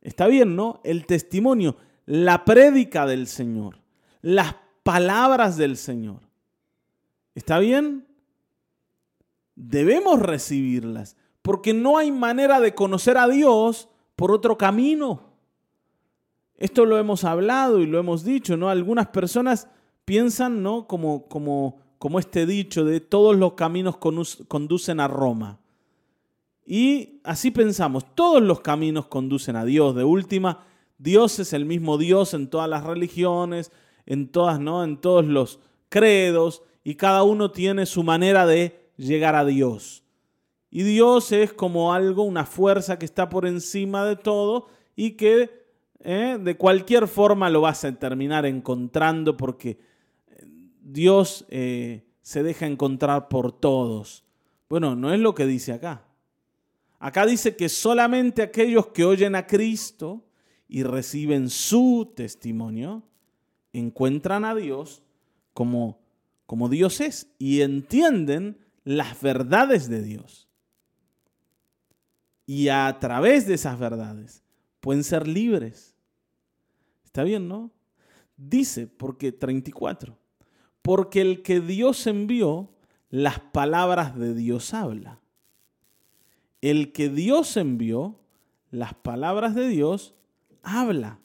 Está 0.00 0.26
bien, 0.26 0.56
¿no? 0.56 0.80
El 0.82 1.04
testimonio, 1.04 1.76
la 2.06 2.44
prédica 2.44 3.04
del 3.06 3.28
Señor, 3.28 3.78
las 4.22 4.56
palabras 4.82 5.56
del 5.58 5.76
Señor. 5.76 6.22
¿Está 7.34 7.58
bien? 7.58 8.06
debemos 9.54 10.20
recibirlas, 10.20 11.16
porque 11.42 11.74
no 11.74 11.98
hay 11.98 12.10
manera 12.10 12.60
de 12.60 12.74
conocer 12.74 13.18
a 13.18 13.28
Dios 13.28 13.88
por 14.16 14.32
otro 14.32 14.56
camino. 14.56 15.32
Esto 16.56 16.84
lo 16.84 16.98
hemos 16.98 17.24
hablado 17.24 17.80
y 17.80 17.86
lo 17.86 17.98
hemos 17.98 18.24
dicho, 18.24 18.56
¿no? 18.56 18.70
Algunas 18.70 19.08
personas 19.08 19.68
piensan, 20.04 20.62
¿no? 20.62 20.86
Como, 20.86 21.26
como, 21.28 21.80
como 22.02 22.18
este 22.18 22.46
dicho 22.46 22.84
de 22.84 22.98
todos 22.98 23.36
los 23.36 23.52
caminos 23.52 23.96
conducen 23.96 24.98
a 24.98 25.06
Roma. 25.06 25.60
Y 26.66 27.20
así 27.22 27.52
pensamos, 27.52 28.04
todos 28.16 28.42
los 28.42 28.60
caminos 28.60 29.06
conducen 29.06 29.54
a 29.54 29.64
Dios. 29.64 29.94
De 29.94 30.02
última, 30.02 30.64
Dios 30.98 31.38
es 31.38 31.52
el 31.52 31.64
mismo 31.64 31.98
Dios 31.98 32.34
en 32.34 32.50
todas 32.50 32.68
las 32.68 32.82
religiones, 32.82 33.70
en 34.04 34.32
todas, 34.32 34.58
¿no? 34.58 34.82
En 34.82 35.00
todos 35.00 35.24
los 35.24 35.60
credos, 35.88 36.64
y 36.82 36.96
cada 36.96 37.22
uno 37.22 37.52
tiene 37.52 37.86
su 37.86 38.02
manera 38.02 38.46
de 38.46 38.90
llegar 38.96 39.36
a 39.36 39.44
Dios. 39.44 40.02
Y 40.72 40.82
Dios 40.82 41.30
es 41.30 41.52
como 41.52 41.92
algo, 41.92 42.24
una 42.24 42.46
fuerza 42.46 42.98
que 42.98 43.04
está 43.04 43.28
por 43.28 43.46
encima 43.46 44.04
de 44.06 44.16
todo 44.16 44.66
y 44.96 45.12
que 45.12 45.68
eh, 46.00 46.36
de 46.42 46.56
cualquier 46.56 47.06
forma 47.06 47.48
lo 47.48 47.60
vas 47.60 47.84
a 47.84 47.92
terminar 47.96 48.44
encontrando 48.44 49.36
porque 49.36 49.91
Dios 50.82 51.46
eh, 51.48 52.04
se 52.20 52.42
deja 52.42 52.66
encontrar 52.66 53.28
por 53.28 53.52
todos. 53.52 54.24
Bueno, 54.68 54.96
no 54.96 55.12
es 55.12 55.20
lo 55.20 55.34
que 55.34 55.46
dice 55.46 55.72
acá. 55.72 56.04
Acá 56.98 57.26
dice 57.26 57.56
que 57.56 57.68
solamente 57.68 58.42
aquellos 58.42 58.88
que 58.88 59.04
oyen 59.04 59.34
a 59.34 59.46
Cristo 59.46 60.24
y 60.68 60.82
reciben 60.84 61.50
su 61.50 62.12
testimonio 62.14 63.02
encuentran 63.72 64.44
a 64.44 64.54
Dios 64.54 65.02
como, 65.52 66.00
como 66.46 66.68
Dios 66.68 67.00
es 67.00 67.28
y 67.38 67.62
entienden 67.62 68.58
las 68.84 69.20
verdades 69.20 69.88
de 69.88 70.02
Dios. 70.02 70.48
Y 72.46 72.68
a 72.68 72.96
través 73.00 73.46
de 73.46 73.54
esas 73.54 73.78
verdades 73.78 74.42
pueden 74.80 75.04
ser 75.04 75.28
libres. 75.28 75.94
¿Está 77.04 77.24
bien, 77.24 77.48
no? 77.48 77.70
Dice, 78.36 78.86
porque 78.86 79.32
34, 79.32 80.16
porque 80.82 81.20
el 81.20 81.42
que 81.42 81.60
Dios 81.60 82.06
envió, 82.06 82.68
las 83.08 83.40
palabras 83.40 84.18
de 84.18 84.34
Dios 84.34 84.74
habla 84.74 85.22
el 86.62 86.92
que 86.92 87.10
Dios 87.10 87.56
envió, 87.58 88.14
las 88.70 88.94
palabras 88.94 89.54
de 89.54 89.68
Dios, 89.68 90.14
habla. 90.62 91.18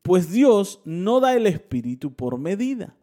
Pues 0.00 0.30
Dios 0.30 0.80
no 0.84 1.20
da 1.20 1.34
el 1.34 1.46
Espíritu 1.46 2.14
por 2.14 2.38
medida. 2.38 2.94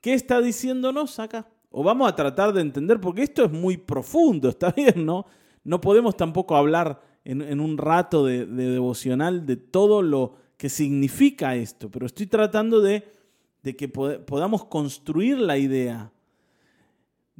¿Qué 0.00 0.12
está 0.12 0.42
diciéndonos 0.42 1.18
acá? 1.20 1.48
O 1.70 1.84
vamos 1.84 2.08
a 2.08 2.16
tratar 2.16 2.52
de 2.52 2.60
entender, 2.60 3.00
porque 3.00 3.22
esto 3.22 3.44
es 3.44 3.52
muy 3.52 3.76
profundo, 3.76 4.48
¿está 4.48 4.72
bien? 4.72 5.06
¿No? 5.06 5.24
No 5.62 5.80
podemos 5.80 6.16
tampoco 6.16 6.56
hablar 6.56 7.00
en, 7.24 7.60
un 7.60 7.78
rato 7.78 8.24
de, 8.24 8.44
devocional 8.44 9.46
de 9.46 9.56
todo 9.56 10.02
lo 10.02 10.34
que 10.56 10.68
significa 10.68 11.54
esto, 11.54 11.90
pero 11.90 12.06
estoy 12.06 12.26
tratando 12.26 12.80
de, 12.80 13.04
de 13.62 13.76
que 13.76 13.88
podamos 13.88 14.64
construir 14.64 15.38
la 15.38 15.58
idea 15.58 16.12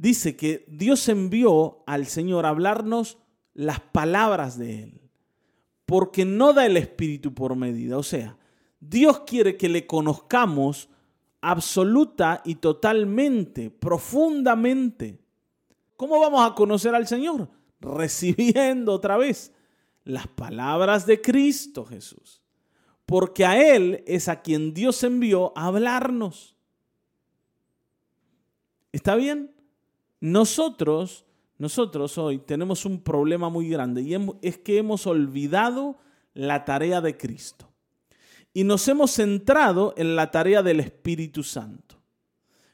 dice 0.01 0.35
que 0.35 0.65
Dios 0.67 1.07
envió 1.09 1.83
al 1.85 2.07
Señor 2.07 2.45
a 2.47 2.49
hablarnos 2.49 3.19
las 3.53 3.79
palabras 3.79 4.57
de 4.57 4.83
Él, 4.83 5.01
porque 5.85 6.25
no 6.25 6.53
da 6.53 6.65
el 6.65 6.75
Espíritu 6.77 7.35
por 7.35 7.55
medida. 7.55 7.99
O 7.99 8.03
sea, 8.03 8.35
Dios 8.79 9.21
quiere 9.21 9.57
que 9.57 9.69
le 9.69 9.85
conozcamos 9.85 10.89
absoluta 11.39 12.41
y 12.45 12.55
totalmente, 12.55 13.69
profundamente. 13.69 15.19
¿Cómo 15.95 16.19
vamos 16.19 16.49
a 16.49 16.55
conocer 16.55 16.95
al 16.95 17.07
Señor? 17.07 17.49
Recibiendo 17.79 18.93
otra 18.93 19.17
vez 19.17 19.53
las 20.03 20.27
palabras 20.27 21.05
de 21.05 21.21
Cristo 21.21 21.85
Jesús. 21.85 22.40
Porque 23.05 23.45
a 23.45 23.61
Él 23.75 24.03
es 24.07 24.27
a 24.27 24.41
quien 24.41 24.73
Dios 24.73 25.03
envió 25.03 25.51
a 25.55 25.67
hablarnos. 25.67 26.55
¿Está 28.91 29.15
bien? 29.15 29.51
Nosotros, 30.19 31.25
nosotros 31.57 32.17
hoy 32.17 32.39
tenemos 32.39 32.85
un 32.85 33.01
problema 33.01 33.49
muy 33.49 33.69
grande 33.69 34.01
y 34.01 34.15
es 34.41 34.57
que 34.57 34.77
hemos 34.77 35.07
olvidado 35.07 35.97
la 36.33 36.65
tarea 36.65 37.01
de 37.01 37.17
Cristo. 37.17 37.69
Y 38.53 38.63
nos 38.63 38.87
hemos 38.87 39.11
centrado 39.11 39.93
en 39.97 40.15
la 40.15 40.29
tarea 40.29 40.61
del 40.61 40.81
Espíritu 40.81 41.43
Santo. 41.43 41.95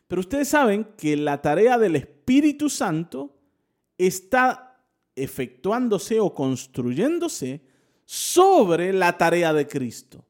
Pero 0.08 0.22
ustedes 0.22 0.48
saben 0.48 0.88
que 0.98 1.16
la 1.18 1.42
tarea 1.42 1.78
del 1.78 1.96
Espíritu 1.96 2.70
Santo 2.70 3.36
está 3.98 4.80
efectuándose 5.16 6.20
o 6.20 6.34
construyéndose 6.34 7.62
sobre 8.08 8.94
la 8.94 9.18
tarea 9.18 9.52
de 9.52 9.68
Cristo. 9.68 10.24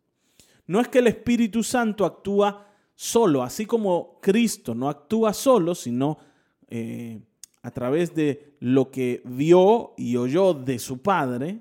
No 0.66 0.82
es 0.82 0.88
que 0.88 0.98
el 0.98 1.08
Espíritu 1.08 1.62
Santo 1.62 2.06
actúa 2.06 2.68
solo, 2.96 3.44
así 3.44 3.68
como 3.68 4.20
Cristo 4.20 4.74
no 4.74 4.90
actúa 4.90 5.32
solo, 5.32 5.76
sino 5.76 6.18
eh, 6.68 7.22
a 7.62 7.70
través 7.70 8.16
de 8.16 8.56
lo 8.60 8.90
que 8.90 9.22
vio 9.26 9.94
y 9.96 10.18
oyó 10.18 10.56
de 10.56 10.80
su 10.80 11.04
Padre 11.04 11.60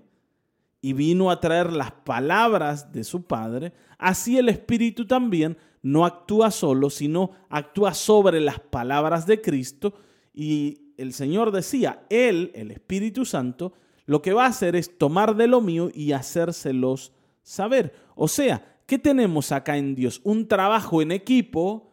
y 0.81 0.95
vino 0.95 1.31
a 1.31 1.38
traer 1.38 1.71
las 1.71 1.93
palabras 1.93 2.93
de 2.93 3.05
su 3.05 3.25
Padre, 3.25 3.75
así 3.99 4.38
el 4.38 4.49
Espíritu 4.49 5.07
también 5.07 5.59
no 5.83 6.07
actúa 6.07 6.51
solo, 6.51 6.88
sino 6.88 7.33
actúa 7.51 7.93
sobre 7.93 8.41
las 8.41 8.59
palabras 8.59 9.27
de 9.27 9.43
Cristo. 9.43 9.95
Y 10.33 10.93
el 10.97 11.12
Señor 11.12 11.53
decía, 11.53 12.07
Él, 12.09 12.53
el 12.55 12.71
Espíritu 12.71 13.27
Santo, 13.27 13.75
lo 14.07 14.23
que 14.23 14.33
va 14.33 14.47
a 14.47 14.49
hacer 14.49 14.77
es 14.77 14.97
tomar 14.97 15.37
de 15.37 15.47
lo 15.47 15.61
mío 15.61 15.90
y 15.92 16.12
hacérselos 16.12 17.12
saber. 17.42 17.92
O 18.14 18.29
sea, 18.29 18.81
¿qué 18.87 18.99
tenemos 18.99 19.53
acá 19.53 19.77
en 19.77 19.95
Dios? 19.95 20.21
Un 20.25 20.49
trabajo 20.49 21.03
en 21.03 21.12
equipo 21.12 21.87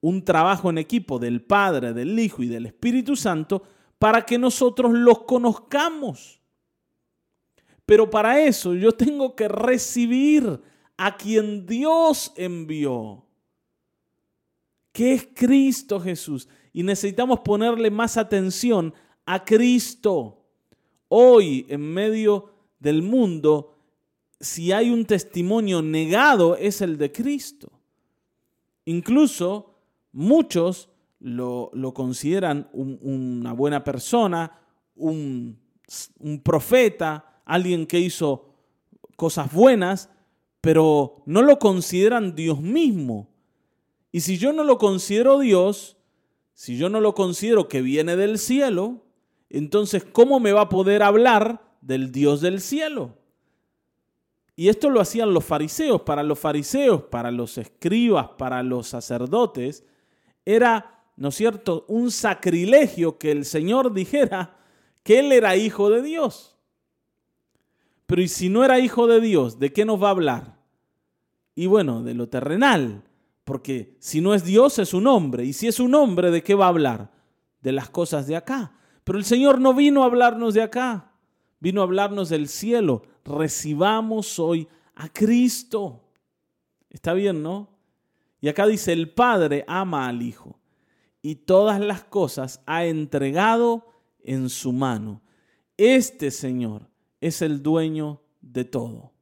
un 0.00 0.24
trabajo 0.24 0.70
en 0.70 0.78
equipo 0.78 1.18
del 1.18 1.42
Padre, 1.42 1.92
del 1.92 2.16
Hijo 2.18 2.42
y 2.42 2.46
del 2.46 2.66
Espíritu 2.66 3.16
Santo 3.16 3.64
para 3.98 4.22
que 4.24 4.38
nosotros 4.38 4.92
los 4.92 5.24
conozcamos. 5.24 6.40
Pero 7.84 8.08
para 8.08 8.40
eso 8.40 8.74
yo 8.74 8.92
tengo 8.92 9.34
que 9.34 9.48
recibir 9.48 10.60
a 10.96 11.16
quien 11.16 11.66
Dios 11.66 12.32
envió, 12.36 13.26
que 14.92 15.14
es 15.14 15.28
Cristo 15.34 15.98
Jesús. 16.00 16.48
Y 16.72 16.84
necesitamos 16.84 17.40
ponerle 17.40 17.90
más 17.90 18.16
atención 18.16 18.94
a 19.24 19.44
Cristo. 19.44 20.35
Hoy, 21.08 21.66
en 21.68 21.92
medio 21.92 22.50
del 22.78 23.02
mundo, 23.02 23.74
si 24.40 24.72
hay 24.72 24.90
un 24.90 25.04
testimonio 25.04 25.82
negado, 25.82 26.56
es 26.56 26.80
el 26.80 26.98
de 26.98 27.12
Cristo. 27.12 27.70
Incluso 28.84 29.76
Muchos 30.16 30.88
lo, 31.20 31.70
consideran 31.92 32.70
una 32.72 33.52
buena 33.52 33.84
persona, 33.84 34.58
un, 34.94 35.58
un 36.20 36.40
profeta, 36.40 37.42
alguien 37.44 37.86
que 37.86 38.00
hizo 38.00 38.46
cosas 39.14 39.52
buenas, 39.52 40.08
pero 40.62 41.22
no 41.26 41.42
lo 41.42 41.58
consideran 41.58 42.34
Dios 42.34 42.62
mismo. 42.62 43.28
Y 44.10 44.22
si 44.22 44.38
yo 44.38 44.54
no 44.54 44.64
lo 44.64 44.78
considero 44.78 45.38
Dios, 45.38 45.98
si 46.54 46.78
yo 46.78 46.88
no 46.88 47.02
lo 47.02 47.14
considero 47.14 47.68
que 47.68 47.82
viene 47.82 48.16
del 48.16 48.38
cielo, 48.38 49.04
entonces 49.50 50.04
¿cómo 50.04 50.40
me 50.40 50.52
va 50.52 50.62
a 50.62 50.68
poder 50.68 51.02
hablar 51.02 51.62
del 51.80 52.12
Dios 52.12 52.40
del 52.40 52.60
cielo? 52.60 53.16
Y 54.56 54.68
esto 54.68 54.88
lo 54.88 55.00
hacían 55.00 55.34
los 55.34 55.44
fariseos. 55.44 56.00
Para 56.00 56.22
los 56.22 56.38
fariseos, 56.38 57.02
para 57.02 57.30
los 57.30 57.58
escribas, 57.58 58.30
para 58.38 58.62
los 58.62 58.88
sacerdotes, 58.88 59.84
era, 60.46 61.04
¿no 61.16 61.28
es 61.28 61.34
cierto?, 61.34 61.84
un 61.88 62.10
sacrilegio 62.10 63.18
que 63.18 63.30
el 63.30 63.44
Señor 63.44 63.92
dijera 63.92 64.56
que 65.02 65.18
Él 65.18 65.30
era 65.30 65.56
hijo 65.56 65.90
de 65.90 66.02
Dios. 66.02 66.56
Pero 68.06 68.22
¿y 68.22 68.28
si 68.28 68.48
no 68.48 68.64
era 68.64 68.80
hijo 68.80 69.06
de 69.06 69.20
Dios, 69.20 69.58
de 69.58 69.72
qué 69.72 69.84
nos 69.84 70.02
va 70.02 70.08
a 70.08 70.12
hablar? 70.12 70.56
Y 71.54 71.66
bueno, 71.66 72.02
de 72.02 72.14
lo 72.14 72.28
terrenal, 72.28 73.02
porque 73.44 73.96
si 73.98 74.20
no 74.20 74.34
es 74.34 74.44
Dios 74.44 74.78
es 74.78 74.94
un 74.94 75.06
hombre, 75.06 75.44
y 75.44 75.52
si 75.52 75.66
es 75.66 75.80
un 75.80 75.94
hombre, 75.94 76.30
¿de 76.30 76.42
qué 76.42 76.54
va 76.54 76.66
a 76.66 76.70
hablar? 76.70 77.10
De 77.60 77.72
las 77.72 77.90
cosas 77.90 78.26
de 78.26 78.36
acá. 78.36 78.72
Pero 79.06 79.20
el 79.20 79.24
Señor 79.24 79.60
no 79.60 79.72
vino 79.72 80.02
a 80.02 80.06
hablarnos 80.06 80.52
de 80.52 80.62
acá, 80.62 81.12
vino 81.60 81.80
a 81.80 81.84
hablarnos 81.84 82.28
del 82.28 82.48
cielo. 82.48 83.04
Recibamos 83.24 84.40
hoy 84.40 84.66
a 84.96 85.08
Cristo. 85.08 86.02
Está 86.90 87.14
bien, 87.14 87.40
¿no? 87.40 87.68
Y 88.40 88.48
acá 88.48 88.66
dice, 88.66 88.92
el 88.92 89.08
Padre 89.10 89.64
ama 89.68 90.08
al 90.08 90.22
Hijo 90.22 90.58
y 91.22 91.36
todas 91.36 91.78
las 91.78 92.02
cosas 92.02 92.64
ha 92.66 92.84
entregado 92.84 93.86
en 94.24 94.48
su 94.48 94.72
mano. 94.72 95.22
Este 95.76 96.32
Señor 96.32 96.88
es 97.20 97.42
el 97.42 97.62
dueño 97.62 98.22
de 98.40 98.64
todo. 98.64 99.12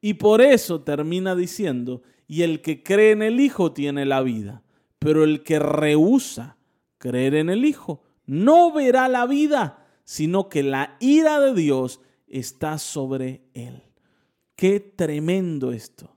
Y 0.00 0.14
por 0.14 0.40
eso 0.40 0.80
termina 0.80 1.34
diciendo, 1.36 2.00
y 2.26 2.40
el 2.40 2.62
que 2.62 2.82
cree 2.82 3.10
en 3.10 3.20
el 3.20 3.38
Hijo 3.38 3.72
tiene 3.72 4.06
la 4.06 4.22
vida, 4.22 4.62
pero 4.98 5.24
el 5.24 5.42
que 5.42 5.58
rehúsa 5.58 6.56
creer 6.96 7.34
en 7.34 7.50
el 7.50 7.66
Hijo 7.66 8.02
no 8.30 8.70
verá 8.70 9.08
la 9.08 9.26
vida, 9.26 9.84
sino 10.04 10.48
que 10.48 10.62
la 10.62 10.96
ira 11.00 11.40
de 11.40 11.52
Dios 11.52 12.00
está 12.28 12.78
sobre 12.78 13.42
él. 13.54 13.82
Qué 14.54 14.78
tremendo 14.78 15.72
esto. 15.72 16.16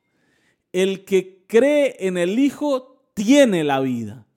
El 0.71 1.05
que 1.05 1.43
cree 1.47 1.95
en 2.01 2.19
el 2.19 2.37
Hijo 2.37 3.09
tiene 3.15 3.63
la 3.63 3.79
vida. 3.79 4.27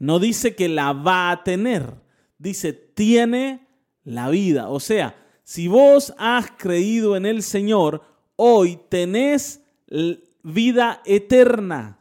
No 0.00 0.18
dice 0.18 0.56
que 0.56 0.68
la 0.68 0.94
va 0.94 1.30
a 1.30 1.44
tener, 1.44 1.94
dice 2.38 2.72
tiene 2.72 3.68
la 4.02 4.28
vida. 4.28 4.68
O 4.68 4.80
sea, 4.80 5.14
si 5.44 5.68
vos 5.68 6.12
has 6.18 6.50
creído 6.50 7.14
en 7.16 7.24
el 7.24 7.44
Señor, 7.44 8.02
hoy 8.34 8.80
tenés 8.88 9.62
vida 10.42 11.02
eterna. 11.04 12.00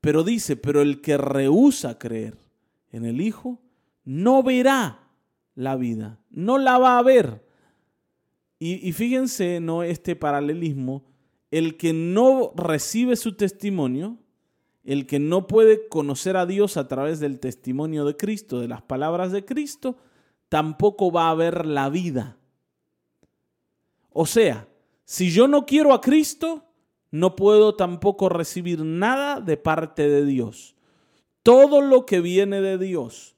Pero 0.00 0.22
dice, 0.22 0.54
pero 0.54 0.80
el 0.80 1.00
que 1.00 1.16
rehúsa 1.16 1.98
creer 1.98 2.47
en 2.90 3.04
el 3.04 3.20
Hijo, 3.20 3.60
no 4.04 4.42
verá 4.42 5.10
la 5.54 5.76
vida, 5.76 6.20
no 6.30 6.58
la 6.58 6.78
va 6.78 6.98
a 6.98 7.02
ver. 7.02 7.46
Y, 8.60 8.92
fíjense, 8.92 9.60
¿no? 9.60 9.84
Este 9.84 10.16
paralelismo 10.16 11.04
el 11.50 11.76
que 11.76 11.92
no 11.92 12.52
recibe 12.56 13.16
su 13.16 13.34
testimonio, 13.34 14.18
el 14.84 15.06
que 15.06 15.18
no 15.18 15.46
puede 15.46 15.88
conocer 15.88 16.36
a 16.36 16.46
Dios 16.46 16.76
a 16.76 16.88
través 16.88 17.20
del 17.20 17.40
testimonio 17.40 18.04
de 18.04 18.16
Cristo, 18.16 18.60
de 18.60 18.68
las 18.68 18.82
palabras 18.82 19.32
de 19.32 19.44
Cristo, 19.44 19.96
tampoco 20.48 21.10
va 21.10 21.28
a 21.28 21.30
haber 21.30 21.66
la 21.66 21.88
vida. 21.88 22.36
O 24.10 24.26
sea, 24.26 24.68
si 25.04 25.30
yo 25.30 25.48
no 25.48 25.64
quiero 25.64 25.92
a 25.92 26.00
Cristo, 26.00 26.64
no 27.10 27.36
puedo 27.36 27.76
tampoco 27.76 28.28
recibir 28.28 28.84
nada 28.84 29.40
de 29.40 29.56
parte 29.56 30.08
de 30.08 30.24
Dios. 30.24 30.74
Todo 31.48 31.80
lo 31.80 32.04
que 32.04 32.20
viene 32.20 32.60
de 32.60 32.76
Dios, 32.76 33.34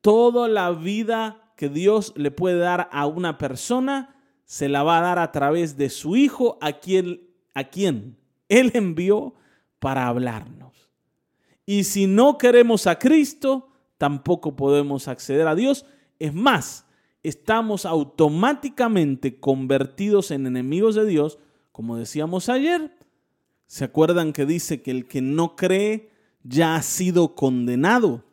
toda 0.00 0.48
la 0.48 0.72
vida 0.72 1.52
que 1.56 1.68
Dios 1.68 2.12
le 2.16 2.32
puede 2.32 2.58
dar 2.58 2.88
a 2.90 3.06
una 3.06 3.38
persona, 3.38 4.16
se 4.44 4.68
la 4.68 4.82
va 4.82 4.98
a 4.98 5.02
dar 5.02 5.20
a 5.20 5.30
través 5.30 5.76
de 5.76 5.88
su 5.88 6.16
Hijo, 6.16 6.58
a 6.60 6.72
quien, 6.72 7.20
a 7.54 7.62
quien 7.62 8.16
Él 8.48 8.72
envió 8.74 9.36
para 9.78 10.08
hablarnos. 10.08 10.90
Y 11.64 11.84
si 11.84 12.08
no 12.08 12.36
queremos 12.36 12.88
a 12.88 12.98
Cristo, 12.98 13.68
tampoco 13.96 14.56
podemos 14.56 15.06
acceder 15.06 15.46
a 15.46 15.54
Dios. 15.54 15.86
Es 16.18 16.34
más, 16.34 16.84
estamos 17.22 17.86
automáticamente 17.86 19.38
convertidos 19.38 20.32
en 20.32 20.48
enemigos 20.48 20.96
de 20.96 21.06
Dios, 21.06 21.38
como 21.70 21.96
decíamos 21.96 22.48
ayer. 22.48 22.90
¿Se 23.68 23.84
acuerdan 23.84 24.32
que 24.32 24.46
dice 24.46 24.82
que 24.82 24.90
el 24.90 25.06
que 25.06 25.22
no 25.22 25.54
cree 25.54 26.15
ya 26.48 26.76
ha 26.76 26.82
sido 26.82 27.34
condenado? 27.34 28.24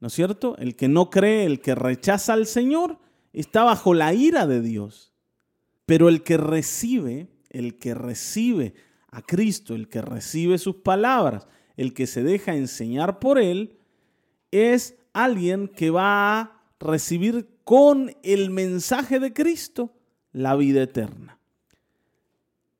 ¿No 0.00 0.08
es 0.08 0.14
cierto? 0.14 0.56
El 0.58 0.76
que 0.76 0.88
no 0.88 1.10
cree, 1.10 1.44
el 1.44 1.60
que 1.60 1.74
rechaza 1.74 2.32
al 2.32 2.46
Señor, 2.46 2.98
está 3.32 3.64
bajo 3.64 3.94
la 3.94 4.14
ira 4.14 4.46
de 4.46 4.60
Dios. 4.62 5.12
Pero 5.84 6.08
el 6.08 6.22
que 6.22 6.36
recibe, 6.36 7.28
el 7.50 7.78
que 7.78 7.94
recibe 7.94 8.74
a 9.10 9.22
Cristo, 9.22 9.74
el 9.74 9.88
que 9.88 10.00
recibe 10.00 10.56
sus 10.58 10.76
palabras, 10.76 11.46
el 11.76 11.92
que 11.92 12.06
se 12.06 12.22
deja 12.22 12.54
enseñar 12.54 13.18
por 13.18 13.38
Él, 13.38 13.78
es 14.50 14.96
alguien 15.12 15.68
que 15.68 15.90
va 15.90 16.40
a 16.40 16.62
recibir 16.78 17.48
con 17.64 18.16
el 18.22 18.50
mensaje 18.50 19.20
de 19.20 19.32
Cristo 19.32 19.92
la 20.32 20.56
vida 20.56 20.82
eterna. 20.82 21.39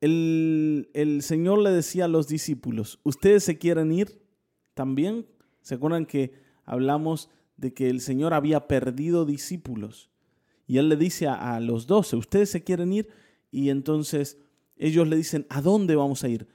El, 0.01 1.21
Señor 1.23 1.59
le 1.59 1.71
decía 1.71 2.07
a 2.07 2.09
los 2.09 2.27
discípulos, 2.27 3.01
¿ustedes 3.03 3.45
se 3.45 3.59
quieren 3.59 3.93
ir 3.93 4.23
también? 4.75 5.27
¿Se 5.61 5.75
acuerdan 5.75 6.07
que 6.07 6.33
hablamos 6.65 7.29
de 7.57 7.75
que 7.75 7.91
el 7.91 8.01
Señor 8.01 8.33
había 8.33 8.67
perdido 8.67 9.27
discípulos? 9.27 10.11
Y 10.67 10.79
Él 10.79 10.89
le 10.89 10.97
dice 10.97 11.27
a, 11.27 11.55
a 11.55 11.61
los 11.61 11.87
doce, 11.87 12.17
¿ustedes 12.17 12.51
se 12.51 12.65
quieren 12.65 12.93
ir? 12.93 13.09
Y 13.51 13.69
entonces 13.69 14.39
ellos 14.77 15.07
le 15.07 15.17
dicen, 15.17 15.47
¿a 15.51 15.61
dónde 15.61 15.97
vamos 15.97 16.25
a 16.25 16.29
ir? 16.29 16.47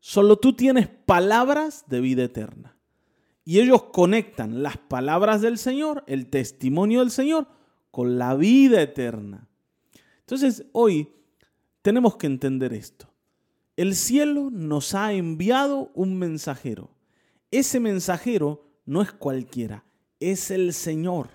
Solo 0.00 0.36
tú 0.36 0.54
tienes 0.54 0.88
palabras 0.88 1.84
de 1.88 2.00
vida 2.00 2.24
eterna. 2.24 2.76
Y 3.44 3.60
ellos 3.60 3.84
conectan 3.84 4.62
las 4.62 4.76
palabras 4.76 5.40
del 5.40 5.58
Señor, 5.58 6.04
el 6.06 6.28
testimonio 6.28 7.00
del 7.00 7.10
Señor, 7.10 7.46
con 7.90 8.18
la 8.18 8.34
vida 8.34 8.82
eterna. 8.82 9.48
Entonces, 10.20 10.66
hoy 10.72 11.08
tenemos 11.88 12.16
que 12.16 12.26
entender 12.26 12.74
esto. 12.74 13.08
El 13.74 13.94
cielo 13.94 14.50
nos 14.52 14.94
ha 14.94 15.14
enviado 15.14 15.90
un 15.94 16.18
mensajero. 16.18 16.90
Ese 17.50 17.80
mensajero 17.80 18.66
no 18.84 19.00
es 19.00 19.10
cualquiera, 19.10 19.86
es 20.20 20.50
el 20.50 20.74
Señor. 20.74 21.30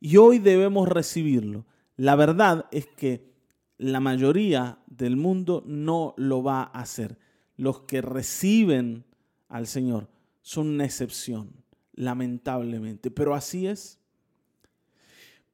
Y 0.00 0.16
hoy 0.16 0.40
debemos 0.40 0.88
recibirlo. 0.88 1.66
La 1.94 2.16
verdad 2.16 2.66
es 2.72 2.88
que 2.88 3.32
la 3.78 4.00
mayoría 4.00 4.80
del 4.88 5.16
mundo 5.16 5.62
no 5.64 6.14
lo 6.16 6.42
va 6.42 6.62
a 6.62 6.80
hacer. 6.80 7.20
Los 7.54 7.82
que 7.82 8.02
reciben 8.02 9.04
al 9.46 9.68
Señor 9.68 10.08
son 10.42 10.66
una 10.66 10.84
excepción, 10.84 11.52
lamentablemente, 11.92 13.12
pero 13.12 13.36
así 13.36 13.68
es. 13.68 14.00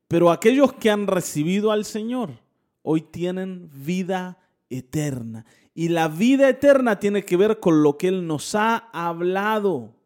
Pero 0.09 0.31
aquellos 0.31 0.73
que 0.73 0.89
han 0.89 1.07
recibido 1.07 1.71
al 1.71 1.85
Señor 1.85 2.46
hoy 2.89 3.01
tienen 3.01 3.69
vida 3.75 4.39
eterna. 4.71 5.45
Y 5.75 5.89
la 5.89 6.07
vida 6.07 6.49
eterna 6.49 7.01
tiene 7.01 7.25
que 7.25 7.37
ver 7.37 7.59
con 7.59 7.83
lo 7.83 7.99
que 7.99 8.07
Él 8.07 8.29
nos 8.29 8.55
ha 8.55 8.89
hablado. 8.93 9.97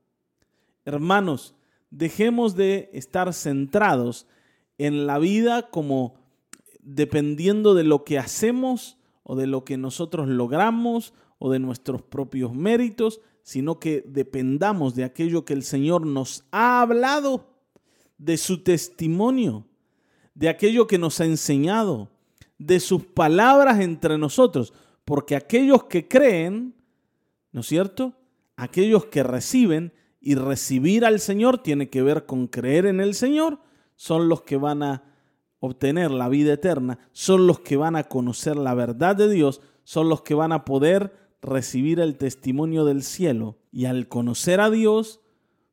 Hermanos, 0.86 1.54
dejemos 1.90 2.56
de 2.56 2.88
estar 2.94 3.34
centrados 3.34 4.26
en 4.78 5.06
la 5.06 5.18
vida 5.18 5.68
como 5.68 6.14
dependiendo 6.80 7.74
de 7.74 7.84
lo 7.84 8.02
que 8.02 8.18
hacemos 8.18 8.96
o 9.24 9.36
de 9.36 9.46
lo 9.46 9.62
que 9.62 9.76
nosotros 9.76 10.26
logramos 10.26 11.12
o 11.38 11.50
de 11.50 11.58
nuestros 11.58 12.00
propios 12.00 12.54
méritos, 12.54 13.20
sino 13.42 13.78
que 13.78 14.02
dependamos 14.06 14.94
de 14.94 15.04
aquello 15.04 15.44
que 15.44 15.52
el 15.52 15.64
Señor 15.64 16.06
nos 16.06 16.44
ha 16.50 16.80
hablado, 16.80 17.46
de 18.16 18.38
su 18.38 18.62
testimonio, 18.62 19.66
de 20.34 20.48
aquello 20.48 20.86
que 20.86 20.98
nos 20.98 21.20
ha 21.20 21.26
enseñado, 21.26 22.10
de 22.60 22.78
sus 22.78 23.04
palabras 23.04 23.80
entre 23.80 24.18
nosotros, 24.18 24.74
porque 25.06 25.34
aquellos 25.34 25.84
que 25.84 26.06
creen, 26.06 26.74
¿no 27.52 27.62
es 27.62 27.66
cierto? 27.66 28.12
Aquellos 28.54 29.06
que 29.06 29.22
reciben 29.22 29.94
y 30.20 30.34
recibir 30.34 31.06
al 31.06 31.20
Señor 31.20 31.62
tiene 31.62 31.88
que 31.88 32.02
ver 32.02 32.26
con 32.26 32.46
creer 32.46 32.84
en 32.84 33.00
el 33.00 33.14
Señor, 33.14 33.60
son 33.96 34.28
los 34.28 34.42
que 34.42 34.58
van 34.58 34.82
a 34.82 35.02
obtener 35.58 36.10
la 36.10 36.28
vida 36.28 36.52
eterna, 36.52 36.98
son 37.12 37.46
los 37.46 37.60
que 37.60 37.78
van 37.78 37.96
a 37.96 38.04
conocer 38.04 38.56
la 38.56 38.74
verdad 38.74 39.16
de 39.16 39.30
Dios, 39.30 39.62
son 39.82 40.10
los 40.10 40.20
que 40.20 40.34
van 40.34 40.52
a 40.52 40.66
poder 40.66 41.14
recibir 41.40 41.98
el 41.98 42.18
testimonio 42.18 42.84
del 42.84 43.02
cielo 43.02 43.56
y 43.72 43.86
al 43.86 44.06
conocer 44.06 44.60
a 44.60 44.68
Dios 44.68 45.20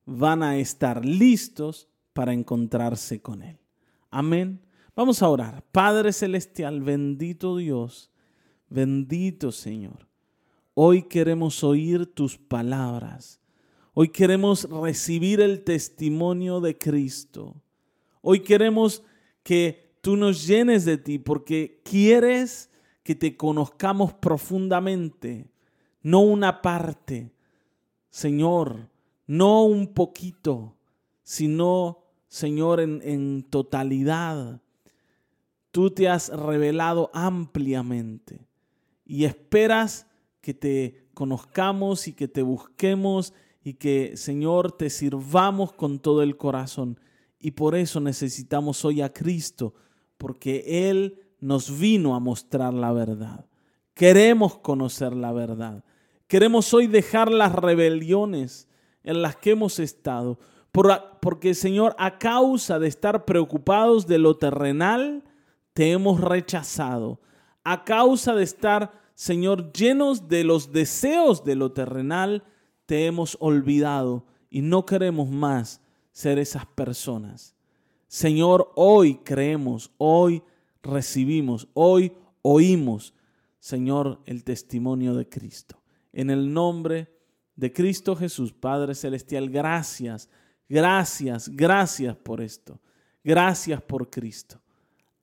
van 0.05 0.41
a 0.41 0.57
estar 0.57 1.03
listos 1.03 1.89
para 2.13 2.31
encontrarse 2.31 3.21
con 3.21 3.41
Él. 3.41 3.59
Amén. 4.09 4.61
Vamos 4.97 5.21
a 5.21 5.29
orar. 5.29 5.63
Padre 5.71 6.11
Celestial, 6.11 6.81
bendito 6.81 7.57
Dios, 7.57 8.09
bendito 8.67 9.51
Señor. 9.51 10.07
Hoy 10.73 11.03
queremos 11.03 11.63
oír 11.63 12.07
tus 12.07 12.35
palabras. 12.39 13.39
Hoy 13.93 14.09
queremos 14.09 14.67
recibir 14.67 15.39
el 15.39 15.63
testimonio 15.63 16.61
de 16.61 16.79
Cristo. 16.79 17.61
Hoy 18.21 18.39
queremos 18.39 19.03
que 19.43 19.99
tú 20.01 20.17
nos 20.17 20.47
llenes 20.47 20.83
de 20.83 20.97
ti 20.97 21.19
porque 21.19 21.79
quieres 21.83 22.71
que 23.03 23.13
te 23.13 23.37
conozcamos 23.37 24.13
profundamente, 24.13 25.51
no 26.01 26.21
una 26.21 26.63
parte, 26.63 27.31
Señor, 28.09 28.89
no 29.27 29.63
un 29.63 29.93
poquito, 29.93 30.75
sino, 31.21 31.99
Señor, 32.27 32.79
en, 32.79 32.99
en 33.03 33.43
totalidad. 33.43 34.59
Tú 35.77 35.91
te 35.91 36.09
has 36.09 36.29
revelado 36.29 37.11
ampliamente 37.13 38.47
y 39.05 39.25
esperas 39.25 40.07
que 40.41 40.55
te 40.55 41.07
conozcamos 41.13 42.07
y 42.07 42.13
que 42.13 42.27
te 42.27 42.41
busquemos 42.41 43.31
y 43.63 43.75
que, 43.75 44.17
Señor, 44.17 44.71
te 44.71 44.89
sirvamos 44.89 45.73
con 45.73 45.99
todo 45.99 46.23
el 46.23 46.35
corazón. 46.35 46.99
Y 47.39 47.51
por 47.51 47.75
eso 47.75 47.99
necesitamos 47.99 48.83
hoy 48.85 49.03
a 49.03 49.13
Cristo, 49.13 49.75
porque 50.17 50.89
Él 50.89 51.19
nos 51.39 51.77
vino 51.77 52.15
a 52.15 52.19
mostrar 52.19 52.73
la 52.73 52.91
verdad. 52.91 53.45
Queremos 53.93 54.57
conocer 54.57 55.15
la 55.15 55.31
verdad. 55.31 55.83
Queremos 56.25 56.73
hoy 56.73 56.87
dejar 56.87 57.31
las 57.31 57.53
rebeliones 57.53 58.67
en 59.03 59.21
las 59.21 59.35
que 59.35 59.51
hemos 59.51 59.77
estado. 59.77 60.39
Porque, 60.71 61.53
Señor, 61.53 61.95
a 61.99 62.17
causa 62.17 62.79
de 62.79 62.87
estar 62.87 63.25
preocupados 63.25 64.07
de 64.07 64.17
lo 64.17 64.37
terrenal, 64.37 65.23
te 65.77 65.91
hemos 65.91 66.19
rechazado. 66.19 67.21
A 67.63 67.83
causa 67.83 68.33
de 68.33 68.41
estar, 68.43 68.99
Señor, 69.13 69.71
llenos 69.73 70.27
de 70.27 70.43
los 70.43 70.71
deseos 70.71 71.43
de 71.43 71.53
lo 71.53 71.71
terrenal, 71.71 72.43
te 72.87 73.05
hemos 73.05 73.37
olvidado 73.39 74.25
y 74.49 74.63
no 74.63 74.87
queremos 74.87 75.29
más 75.29 75.79
ser 76.11 76.39
esas 76.39 76.65
personas. 76.65 77.53
Señor, 78.07 78.71
hoy 78.75 79.17
creemos, 79.23 79.91
hoy 79.99 80.41
recibimos, 80.81 81.67
hoy 81.75 82.11
oímos, 82.41 83.13
Señor, 83.59 84.19
el 84.25 84.43
testimonio 84.43 85.13
de 85.13 85.29
Cristo. 85.29 85.83
En 86.11 86.31
el 86.31 86.51
nombre 86.51 87.07
de 87.55 87.71
Cristo 87.71 88.15
Jesús, 88.15 88.51
Padre 88.51 88.95
Celestial, 88.95 89.47
gracias, 89.47 90.27
gracias, 90.67 91.47
gracias 91.49 92.15
por 92.15 92.41
esto. 92.41 92.81
Gracias 93.23 93.79
por 93.83 94.09
Cristo. 94.09 94.59